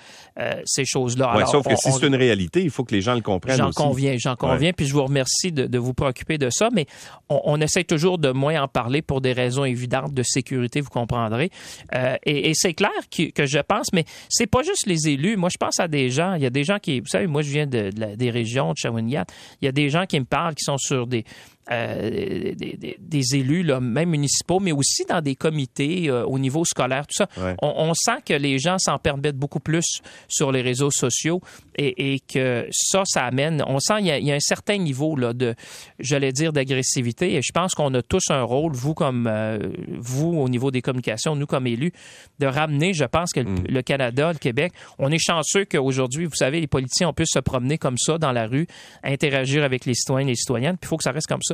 ces 0.66 0.86
choses-là. 0.86 1.46
sauf 1.46 1.68
que 1.68 1.76
si 1.76 1.92
c'est 1.92 2.08
une 2.08 2.16
réalité, 2.16 2.64
il 2.64 2.70
faut 2.70 2.84
que 2.84 2.94
les 2.94 3.02
gens 3.02 3.16
le 3.16 3.22
comprennent 3.22 3.58
J'en 3.58 3.72
conviens, 3.72 4.16
j'en 4.18 4.36
conviens, 4.36 4.74
puis 4.74 4.86
je 4.86 4.94
vous 4.94 5.04
remercie 5.04 5.52
de, 5.52 5.78
vous 5.78 5.94
préoccuper 5.94 6.38
de 6.38 6.50
ça, 6.50 6.70
mais 6.74 6.86
on, 7.30 7.60
essaie 7.62 7.84
toujours 7.84 8.18
de 8.18 8.32
moins 8.32 8.62
en 8.62 8.68
parler 8.68 9.02
pour 9.02 9.22
des 9.22 9.34
raisons 9.34 9.66
évidentes 9.66 10.14
de 10.14 10.24
sécurité, 10.24 10.82
vous 10.82 10.90
comprendrez. 10.90 11.50
Euh, 11.96 12.16
et, 12.26 12.54
c'est 12.56 12.74
clair 12.74 12.92
que, 13.12 13.46
je 13.46 13.60
pense, 13.60 13.94
mais 13.94 14.06
c'est 14.30 14.48
pas 14.48 14.64
juste 14.64 14.86
les 14.86 15.03
élus. 15.08 15.38
Moi, 15.38 15.50
je 15.52 15.58
pense 15.58 15.80
à 15.80 15.88
des 15.88 16.10
gens. 16.10 16.36
Il 16.36 16.44
y 16.44 16.46
a 16.46 16.50
des 16.50 16.64
gens 16.64 16.80
qui, 16.80 17.00
vous 17.00 17.08
savez, 17.08 17.28
moi, 17.28 17.42
je 17.42 17.52
viens 17.52 17.68
de, 17.68 17.90
des 18.16 18.30
régions 18.30 18.72
de 18.72 18.78
Shawinigan. 18.78 19.24
Il 19.62 19.66
y 19.66 19.68
a 19.68 19.72
des 19.72 19.90
gens 19.90 20.06
qui 20.06 20.20
me 20.20 20.26
parlent 20.26 20.56
qui 20.56 20.64
sont 20.64 20.78
sur 20.78 21.08
des 21.08 21.24
euh, 21.72 22.54
des, 23.00 23.36
élus, 23.36 23.64
là, 23.64 23.80
même 23.80 24.10
municipaux, 24.10 24.60
mais 24.60 24.72
aussi 24.72 25.06
dans 25.06 25.22
des 25.22 25.36
comités 25.36 26.10
euh, 26.10 26.26
au 26.26 26.38
niveau 26.38 26.66
scolaire, 26.66 27.08
tout 27.08 27.16
ça. 27.16 27.28
On, 27.62 27.94
sent 27.94 28.22
que 28.26 28.34
les 28.34 28.60
gens 28.60 28.78
s'en 28.80 28.98
permettent 28.98 29.38
beaucoup 29.38 29.60
plus 29.60 30.02
sur 30.28 30.52
les 30.52 30.62
réseaux 30.62 30.92
sociaux 30.92 31.42
et, 31.78 32.20
que 32.28 32.68
ça, 32.72 33.04
ça 33.06 33.26
amène. 33.26 33.64
On 33.68 33.80
sent 33.80 34.00
qu'il 34.00 34.26
y, 34.26 34.32
a 34.32 34.36
un 34.36 34.40
certain 34.40 34.78
niveau 34.78 35.16
là, 35.16 35.34
de, 35.34 35.56
j'allais 36.00 36.32
dire, 36.32 36.54
d'agressivité. 36.54 37.36
Et 37.36 37.42
je 37.42 37.52
pense 37.54 37.76
qu'on 37.76 37.94
a 37.94 38.02
tous 38.02 38.30
un 38.30 38.44
rôle, 38.44 38.74
vous 38.74 38.94
comme 38.94 39.28
euh, 39.28 39.60
vous 39.98 40.34
au 40.38 40.50
niveau 40.50 40.72
des 40.72 40.82
communications, 40.82 41.36
nous 41.36 41.46
comme 41.46 41.68
élus, 41.68 41.94
de 42.40 42.48
ramener. 42.48 42.94
Je 42.94 43.06
pense 43.06 43.32
que 43.32 43.40
le, 43.40 43.50
mm. 43.50 43.66
le 43.70 43.82
Canada, 43.82 44.34
le 44.34 44.40
Québec, 44.40 44.74
on 45.00 45.12
est 45.12 45.24
chanceux 45.24 45.66
qu'aujourd'hui, 45.66 46.26
vous 46.26 46.36
savez, 46.36 46.60
les 46.60 46.68
politiciens 46.68 47.10
on 47.10 47.14
peut 47.14 47.26
se 47.26 47.40
promener 47.40 47.78
comme 47.78 47.98
ça 47.98 48.18
dans 48.18 48.32
la 48.32 48.48
rue, 48.48 48.68
interagir 49.04 49.64
avec 49.64 49.86
les 49.86 49.94
citoyens 49.94 50.28
et 50.28 50.32
les 50.32 50.36
citoyennes. 50.36 50.78
Puis 50.78 50.88
il 50.88 50.90
faut 50.90 50.98
que 50.98 51.04
ça 51.04 51.12
reste 51.12 51.28
comme 51.28 51.42
ça. 51.42 51.53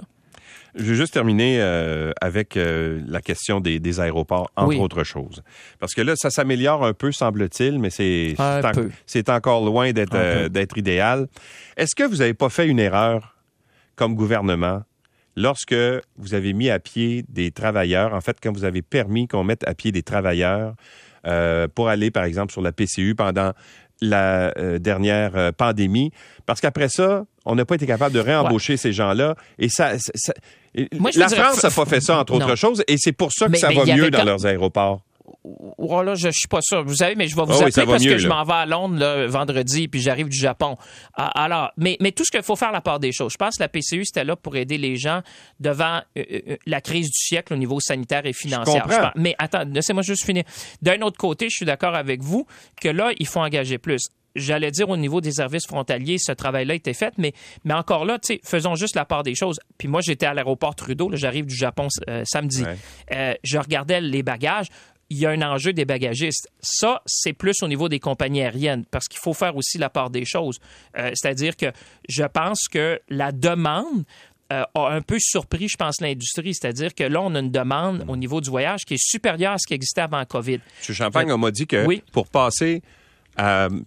Je 0.76 0.84
vais 0.84 0.96
juste 0.96 1.14
terminer 1.14 1.60
euh, 1.62 2.12
avec 2.22 2.56
euh, 2.56 3.02
la 3.08 3.22
question 3.22 3.60
des, 3.60 4.00
aéroports, 4.00 4.52
entre 4.56 4.80
autres 4.80 5.04
choses. 5.04 5.42
Parce 5.80 5.94
que 5.94 6.02
là, 6.02 6.14
ça 6.16 6.30
s'améliore 6.30 6.86
un 6.86 6.94
peu, 6.94 7.12
semble-t-il, 7.12 7.80
mais 7.80 7.90
c'est 7.90 8.36
c'est 9.06 9.30
encore 9.30 9.66
loin 9.66 9.92
d'être 9.92 10.16
euh, 10.16 10.50
d'être 10.50 10.78
idéal. 10.78 11.28
Est-ce 11.78 11.96
que 11.96 12.04
vous 12.04 12.18
n'avez 12.18 12.34
pas 12.34 12.50
fait 12.50 12.68
une 12.68 12.80
erreur 12.80 13.36
comme 13.96 14.16
gouvernement 14.16 14.84
lorsque 15.36 15.76
vous 16.18 16.34
avez 16.34 16.54
mis 16.54 16.70
à 16.70 16.80
pied 16.80 17.26
des 17.30 17.52
travailleurs, 17.52 18.14
en 18.14 18.22
fait, 18.22 18.38
quand 18.42 18.52
vous 18.52 18.66
avez 18.66 18.82
permis 18.82 19.28
qu'on 19.28 19.44
mette 19.44 19.68
à 19.68 19.74
pied 19.74 19.92
des 19.92 20.04
travailleurs 20.04 20.76
pour 21.76 21.90
aller, 21.90 22.12
par 22.12 22.24
exemple, 22.24 22.52
sur 22.52 22.62
la 22.62 22.72
PCU 22.72 23.14
pendant 23.16 23.54
la 24.02 24.54
dernière 24.80 25.54
pandémie, 25.54 26.12
parce 26.46 26.62
qu'après 26.62 26.90
ça, 26.90 27.26
on 27.46 27.56
n'a 27.56 27.66
pas 27.66 27.76
été 27.76 27.86
capable 27.88 28.14
de 28.14 28.20
réembaucher 28.20 28.78
ces 28.78 28.94
gens-là. 28.94 29.36
Et 29.58 29.70
ça, 29.70 29.94
la 30.74 31.30
France 31.30 31.64
n'a 31.64 31.70
pas 31.72 31.86
fait 31.86 32.02
ça, 32.02 32.20
entre 32.20 32.34
autres 32.34 32.56
choses, 32.56 32.84
et 32.88 32.96
c'est 32.98 33.12
pour 33.12 33.32
ça 33.32 33.48
que 33.50 33.58
ça 33.58 33.72
va 33.72 33.86
mieux 33.86 34.10
dans 34.10 34.24
leurs 34.24 34.46
aéroports. 34.46 35.02
Oh 35.44 36.04
là, 36.04 36.16
je, 36.16 36.30
suis 36.32 36.48
pas 36.50 36.60
sûr. 36.62 36.84
Vous 36.84 36.96
savez, 36.96 37.16
mais 37.16 37.28
je 37.28 37.36
vais 37.36 37.44
vous 37.44 37.52
ah 37.54 37.66
appeler 37.66 37.86
parce 37.86 38.04
que 38.04 38.18
je 38.18 38.28
m'en 38.28 38.44
vais 38.44 38.54
à 38.54 38.66
Londres 38.66 38.98
le 39.00 39.26
vendredi, 39.28 39.88
puis 39.88 40.02
j'arrive 40.02 40.28
du 40.28 40.38
Japon. 40.38 40.76
Ah, 41.14 41.44
alors, 41.44 41.72
mais, 41.78 41.98
mais 42.02 42.12
tout 42.12 42.26
ce 42.26 42.32
qu'il 42.32 42.44
faut 42.44 42.58
faire 42.58 42.72
la 42.72 42.82
part 42.82 43.00
des 43.00 43.14
choses. 43.14 43.32
Je 43.32 43.38
pense 43.38 43.58
que 43.58 43.64
la 43.64 43.70
PCU, 43.70 44.04
c'était 44.04 44.26
là 44.26 44.36
pour 44.36 44.58
aider 44.58 44.78
les 44.78 44.98
gens 44.98 45.22
devant 45.60 46.02
euh, 46.18 46.24
euh, 46.32 46.58
la 46.66 46.82
crise 46.82 47.08
du 47.08 47.20
siècle 47.20 47.54
au 47.54 47.58
niveau 47.58 47.80
sanitaire 47.80 48.26
et 48.26 48.34
financier. 48.34 48.82
mais 49.16 49.36
attends, 49.38 49.64
laissez-moi 49.64 50.04
juste 50.04 50.26
finir. 50.26 50.44
D'un 50.82 51.02
autre 51.02 51.18
côté, 51.18 51.48
je 51.50 51.56
suis 51.56 51.66
d'accord 51.66 51.96
avec 51.96 52.22
vous 52.22 52.46
que 52.82 52.90
là, 52.90 53.12
il 53.18 53.28
faut 53.28 53.40
engager 53.40 53.78
plus 53.78 54.10
j'allais 54.36 54.72
dire 54.72 54.90
au 54.90 54.96
niveau 54.96 55.22
des 55.22 55.32
services 55.32 55.66
frontaliers, 55.66 56.18
ce 56.20 56.32
travail-là 56.32 56.76
était 56.76 56.94
fait, 56.94 57.14
mais, 57.18 57.34
mais 57.66 57.74
encore 57.74 58.06
là, 58.06 58.20
faisons 58.44 58.76
juste 58.76 58.96
la 58.96 59.04
part 59.04 59.24
des 59.24 59.36
choses. 59.36 59.60
Puis 59.78 59.88
moi, 59.88 60.02
j'étais 60.02 60.28
à 60.28 60.34
l'aéroport 60.34 60.76
Trudeau, 60.76 61.10
j'arrive 61.14 61.46
du 61.46 61.56
Japon 61.56 61.88
euh, 62.08 62.24
samedi. 62.26 62.64
je 63.12 63.58
regardais 63.58 64.02
les 64.02 64.24
bagages 64.24 64.68
il 65.10 65.18
y 65.18 65.26
a 65.26 65.30
un 65.30 65.42
enjeu 65.42 65.74
des 65.74 65.86
bagagistes. 65.86 66.50
Ça, 66.62 67.02
c'est 67.06 67.34
plus 67.34 67.62
au 67.64 67.68
niveau 67.68 67.90
des 67.90 68.00
compagnies 68.00 68.42
aériennes, 68.42 68.86
parce 68.92 69.08
qu'il 69.08 69.20
faut 69.20 69.34
faire 69.34 69.56
aussi 69.56 69.78
la 69.78 69.90
part 69.90 70.10
des 70.10 70.26
choses. 70.26 70.60
Euh, 70.98 71.12
c'est-à-dire 71.14 71.56
que 71.56 71.68
je 72.08 72.24
pense 72.24 72.68
que 72.72 73.00
la 73.10 73.32
demande 73.32 74.06
euh, 74.52 74.64
a 74.74 74.90
un 74.90 75.02
peu 75.02 75.18
surpris, 75.20 75.68
je 75.68 75.78
pense, 75.78 76.02
l'industrie. 76.02 76.54
C'est-à-dire 76.54 76.94
que 76.94 77.04
là, 77.04 77.22
on 77.22 77.34
a 77.36 77.40
une 77.40 77.52
demande 77.52 78.06
au 78.08 78.18
niveau 78.18 78.42
du 78.42 78.50
voyage 78.50 78.86
qui 78.86 78.96
est 78.96 79.04
supérieure 79.04 79.54
à 79.54 79.58
ce 79.58 79.68
qui 79.68 79.74
existait 79.74 80.02
avant 80.02 80.24
COVID. 80.26 80.60
M. 80.90 80.96
Champagne, 80.96 81.32
on 81.32 81.38
m'a 81.38 81.52
dit 81.52 81.68
que 81.68 81.86
pour 82.12 82.28
passer 82.28 82.82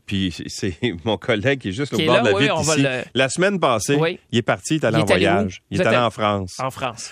puis 0.07 0.35
c'est 0.47 0.76
mon 1.05 1.17
collègue 1.17 1.61
qui 1.61 1.69
est 1.69 1.73
juste 1.73 1.93
au 1.95 1.99
bord 1.99 2.23
de 2.23 2.31
la 2.31 2.38
ville 2.38 2.52
ici. 2.61 2.87
La 3.14 3.29
semaine 3.29 3.61
passée, 3.61 3.99
il 4.31 4.38
est 4.38 4.43
parti, 4.43 4.76
il 4.76 4.83
est 4.83 4.87
allé 4.87 4.99
en 4.99 5.05
voyage. 5.05 5.62
Il 5.71 5.81
est 5.81 5.87
allé 5.87 5.99
en 5.99 6.11
France. 6.11 6.55
En 6.59 6.71
France. 6.71 7.11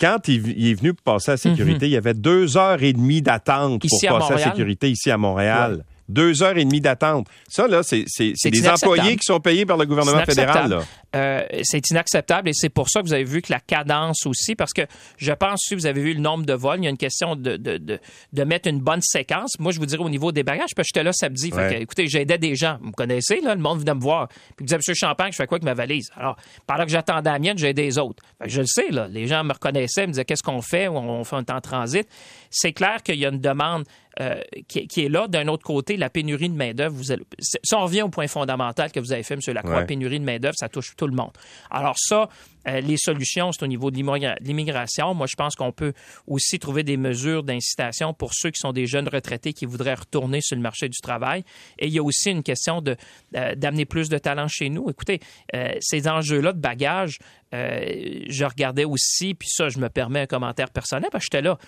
Quand 0.00 0.28
il, 0.28 0.70
est 0.70 0.74
venu 0.74 0.94
pour 0.94 1.14
passer 1.14 1.32
à 1.32 1.34
la 1.34 1.38
sécurité, 1.38 1.86
mhm. 1.86 1.90
il 1.90 1.94
y 1.94 1.96
avait 1.96 2.14
deux 2.14 2.56
heures 2.56 2.82
et 2.82 2.92
demie 2.92 3.20
d'attente 3.20 3.82
pour 3.82 4.00
passer 4.00 4.32
à 4.32 4.36
la 4.36 4.50
sécurité 4.50 4.90
ici 4.90 5.10
à 5.10 5.18
Montréal. 5.18 5.84
Deux 6.10 6.42
heures 6.42 6.58
et 6.58 6.64
demie 6.64 6.80
d'attente. 6.80 7.28
Ça, 7.48 7.68
là, 7.68 7.82
c'est 7.82 8.04
des 8.44 8.68
employés 8.68 9.16
qui 9.16 9.24
sont 9.24 9.40
payés 9.40 9.64
par 9.64 9.76
le 9.76 9.86
gouvernement 9.86 10.24
fédéral. 10.24 10.80
Euh, 11.16 11.42
c'est 11.64 11.90
inacceptable 11.90 12.48
et 12.48 12.52
c'est 12.52 12.68
pour 12.68 12.88
ça 12.88 13.00
que 13.00 13.06
vous 13.06 13.12
avez 13.12 13.24
vu 13.24 13.42
que 13.42 13.52
la 13.52 13.58
cadence 13.58 14.26
aussi, 14.26 14.54
parce 14.54 14.72
que 14.72 14.82
je 15.16 15.32
pense, 15.32 15.60
si 15.66 15.74
vous 15.74 15.86
avez 15.86 16.00
vu 16.00 16.14
le 16.14 16.20
nombre 16.20 16.46
de 16.46 16.52
vols, 16.52 16.78
il 16.78 16.84
y 16.84 16.86
a 16.86 16.90
une 16.90 16.96
question 16.96 17.34
de, 17.34 17.56
de, 17.56 17.78
de, 17.78 17.98
de 18.32 18.44
mettre 18.44 18.68
une 18.68 18.78
bonne 18.78 19.02
séquence. 19.02 19.58
Moi, 19.58 19.72
je 19.72 19.80
vous 19.80 19.86
dirais 19.86 20.04
au 20.04 20.08
niveau 20.08 20.30
des 20.30 20.44
bagages, 20.44 20.70
parce 20.76 20.86
que 20.86 20.92
j'étais 20.94 21.02
là 21.02 21.12
samedi. 21.12 21.50
Fait 21.50 21.74
que, 21.74 21.82
écoutez, 21.82 22.06
j'aidais 22.06 22.38
des 22.38 22.54
gens. 22.54 22.78
Vous 22.80 22.88
me 22.88 22.92
connaissez, 22.92 23.40
là, 23.40 23.56
le 23.56 23.60
monde 23.60 23.80
venait 23.80 23.94
me 23.94 24.00
voir. 24.00 24.28
Puis 24.28 24.36
vous 24.60 24.64
disait, 24.66 24.76
Monsieur 24.76 24.94
Champagne, 24.94 25.32
je 25.32 25.36
fais 25.36 25.46
quoi 25.46 25.56
avec 25.56 25.64
ma 25.64 25.74
valise? 25.74 26.10
Alors, 26.16 26.36
pendant 26.66 26.84
que 26.84 26.90
j'attendais 26.90 27.30
la 27.30 27.38
mienne, 27.40 27.58
j'aidais 27.58 27.82
des 27.82 27.98
autres. 27.98 28.22
Fait 28.38 28.44
que 28.44 28.50
je 28.50 28.60
le 28.60 28.66
sais, 28.68 28.90
là, 28.90 29.08
les 29.08 29.26
gens 29.26 29.42
me 29.42 29.52
reconnaissaient, 29.52 30.06
me 30.06 30.12
disaient, 30.12 30.24
qu'est-ce 30.24 30.44
qu'on 30.44 30.62
fait? 30.62 30.86
On 30.86 31.24
fait 31.24 31.36
un 31.36 31.44
temps 31.44 31.60
transit. 31.60 32.06
C'est 32.50 32.72
clair 32.72 33.02
qu'il 33.02 33.16
y 33.16 33.26
a 33.26 33.30
une 33.30 33.40
demande 33.40 33.84
euh, 34.20 34.40
qui, 34.68 35.04
est 35.04 35.08
là. 35.08 35.28
D'un 35.28 35.48
autre 35.48 35.64
côté, 35.64 35.96
la 35.96 36.10
pénurie 36.10 36.48
de 36.48 36.54
main-d'œuvre, 36.54 36.94
vous 36.94 37.10
allez... 37.10 37.22
si 37.38 37.74
on 37.74 37.84
revient 37.84 38.02
au 38.02 38.08
point 38.08 38.26
fondamental 38.26 38.92
que 38.92 39.00
vous 39.00 39.12
avez 39.12 39.22
fait, 39.22 39.34
M. 39.34 39.40
Lacroix, 39.54 39.82
pénurie 39.82 40.20
de 40.20 40.24
main-d'œuvre, 40.24 40.56
ça 40.58 40.68
touche 40.68 40.94
tout 40.96 41.06
le 41.06 41.14
monde. 41.14 41.30
Alors 41.70 41.96
ça, 41.98 42.28
les 42.66 42.96
solutions, 42.96 43.52
c'est 43.52 43.62
au 43.62 43.66
niveau 43.66 43.90
de 43.90 43.96
l'immigration. 44.40 45.14
Moi, 45.14 45.26
je 45.28 45.36
pense 45.36 45.54
qu'on 45.54 45.72
peut 45.72 45.92
aussi 46.26 46.58
trouver 46.58 46.82
des 46.82 46.96
mesures 46.96 47.42
d'incitation 47.42 48.12
pour 48.12 48.32
ceux 48.34 48.50
qui 48.50 48.60
sont 48.60 48.72
des 48.72 48.86
jeunes 48.86 49.08
retraités 49.08 49.52
qui 49.52 49.66
voudraient 49.66 49.94
retourner 49.94 50.40
sur 50.40 50.56
le 50.56 50.62
marché 50.62 50.88
du 50.88 50.98
travail. 51.00 51.44
Et 51.78 51.86
il 51.86 51.92
y 51.92 51.98
a 51.98 52.02
aussi 52.02 52.30
une 52.30 52.42
question 52.42 52.80
de 52.80 52.96
euh, 53.36 53.54
d'amener 53.54 53.84
plus 53.84 54.08
de 54.08 54.18
talent 54.18 54.48
chez 54.48 54.68
nous. 54.68 54.90
Écoutez, 54.90 55.20
euh, 55.54 55.72
ces 55.80 56.08
enjeux-là 56.08 56.52
de 56.52 56.60
bagages, 56.60 57.18
je 57.52 58.44
regardais 58.44 58.84
aussi, 58.84 59.34
puis 59.34 59.48
ça, 59.50 59.68
je 59.68 59.80
me 59.80 59.88
permets 59.88 60.20
un 60.20 60.26
commentaire 60.26 60.70
personnel 60.70 61.08
parce 61.10 61.26
que 61.26 61.36
j'étais 61.36 61.42
là. 61.42 61.58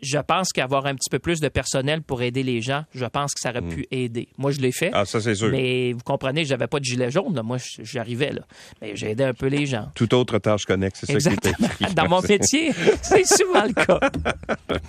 je 0.00 0.18
pense 0.18 0.50
qu'avoir 0.52 0.86
un 0.86 0.94
petit 0.94 1.10
peu 1.10 1.18
plus 1.18 1.40
de 1.40 1.48
personnel 1.48 2.02
pour 2.02 2.22
aider 2.22 2.44
les 2.44 2.60
gens, 2.60 2.84
je 2.94 3.04
pense 3.06 3.34
que 3.34 3.40
ça 3.40 3.50
aurait 3.50 3.62
hmm. 3.62 3.74
pu 3.74 3.86
aider. 3.90 4.28
Moi, 4.38 4.52
je 4.52 4.60
l'ai 4.60 4.70
fait. 4.70 4.90
Ah, 4.92 5.04
ça, 5.04 5.20
c'est 5.20 5.34
sûr. 5.34 5.48
Mais 5.50 5.92
vous 5.92 6.04
comprenez, 6.04 6.44
j'avais 6.44 6.68
pas 6.68 6.78
de 6.78 6.84
gilet 6.84 7.10
jaune. 7.10 7.40
Moi, 7.42 7.58
j'arrivais 7.80 8.30
là. 8.30 8.42
Mais 8.80 8.94
j'ai 8.94 9.10
aidé 9.10 9.24
un 9.24 9.34
peu 9.34 9.46
les 9.46 9.66
gens 9.66 9.90
toute 10.02 10.14
autre 10.14 10.38
tâche 10.38 10.64
connexe. 10.64 11.04
C'est 11.04 11.20
ça 11.20 11.30
qui 11.30 11.36
était 11.36 11.94
Dans 11.94 12.08
mon 12.08 12.20
métier, 12.20 12.72
c'est 13.02 13.24
souvent 13.24 13.64
le 13.64 13.72
cas. 13.72 14.00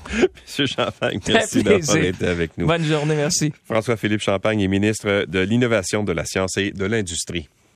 Monsieur 0.44 0.66
Champagne, 0.66 1.20
merci 1.28 1.62
d'avoir 1.62 1.98
été 1.98 2.28
avec 2.28 2.58
nous. 2.58 2.66
Bonne 2.66 2.84
journée, 2.84 3.16
merci. 3.16 3.54
François-Philippe 3.66 4.22
Champagne 4.22 4.62
est 4.62 4.68
ministre 4.68 5.26
de 5.28 5.40
l'Innovation, 5.40 6.04
de 6.04 6.14
la 6.14 6.26
Science 6.26 6.58
et 6.58 6.72
de 6.72 6.86
l'Industrie. 6.86 7.48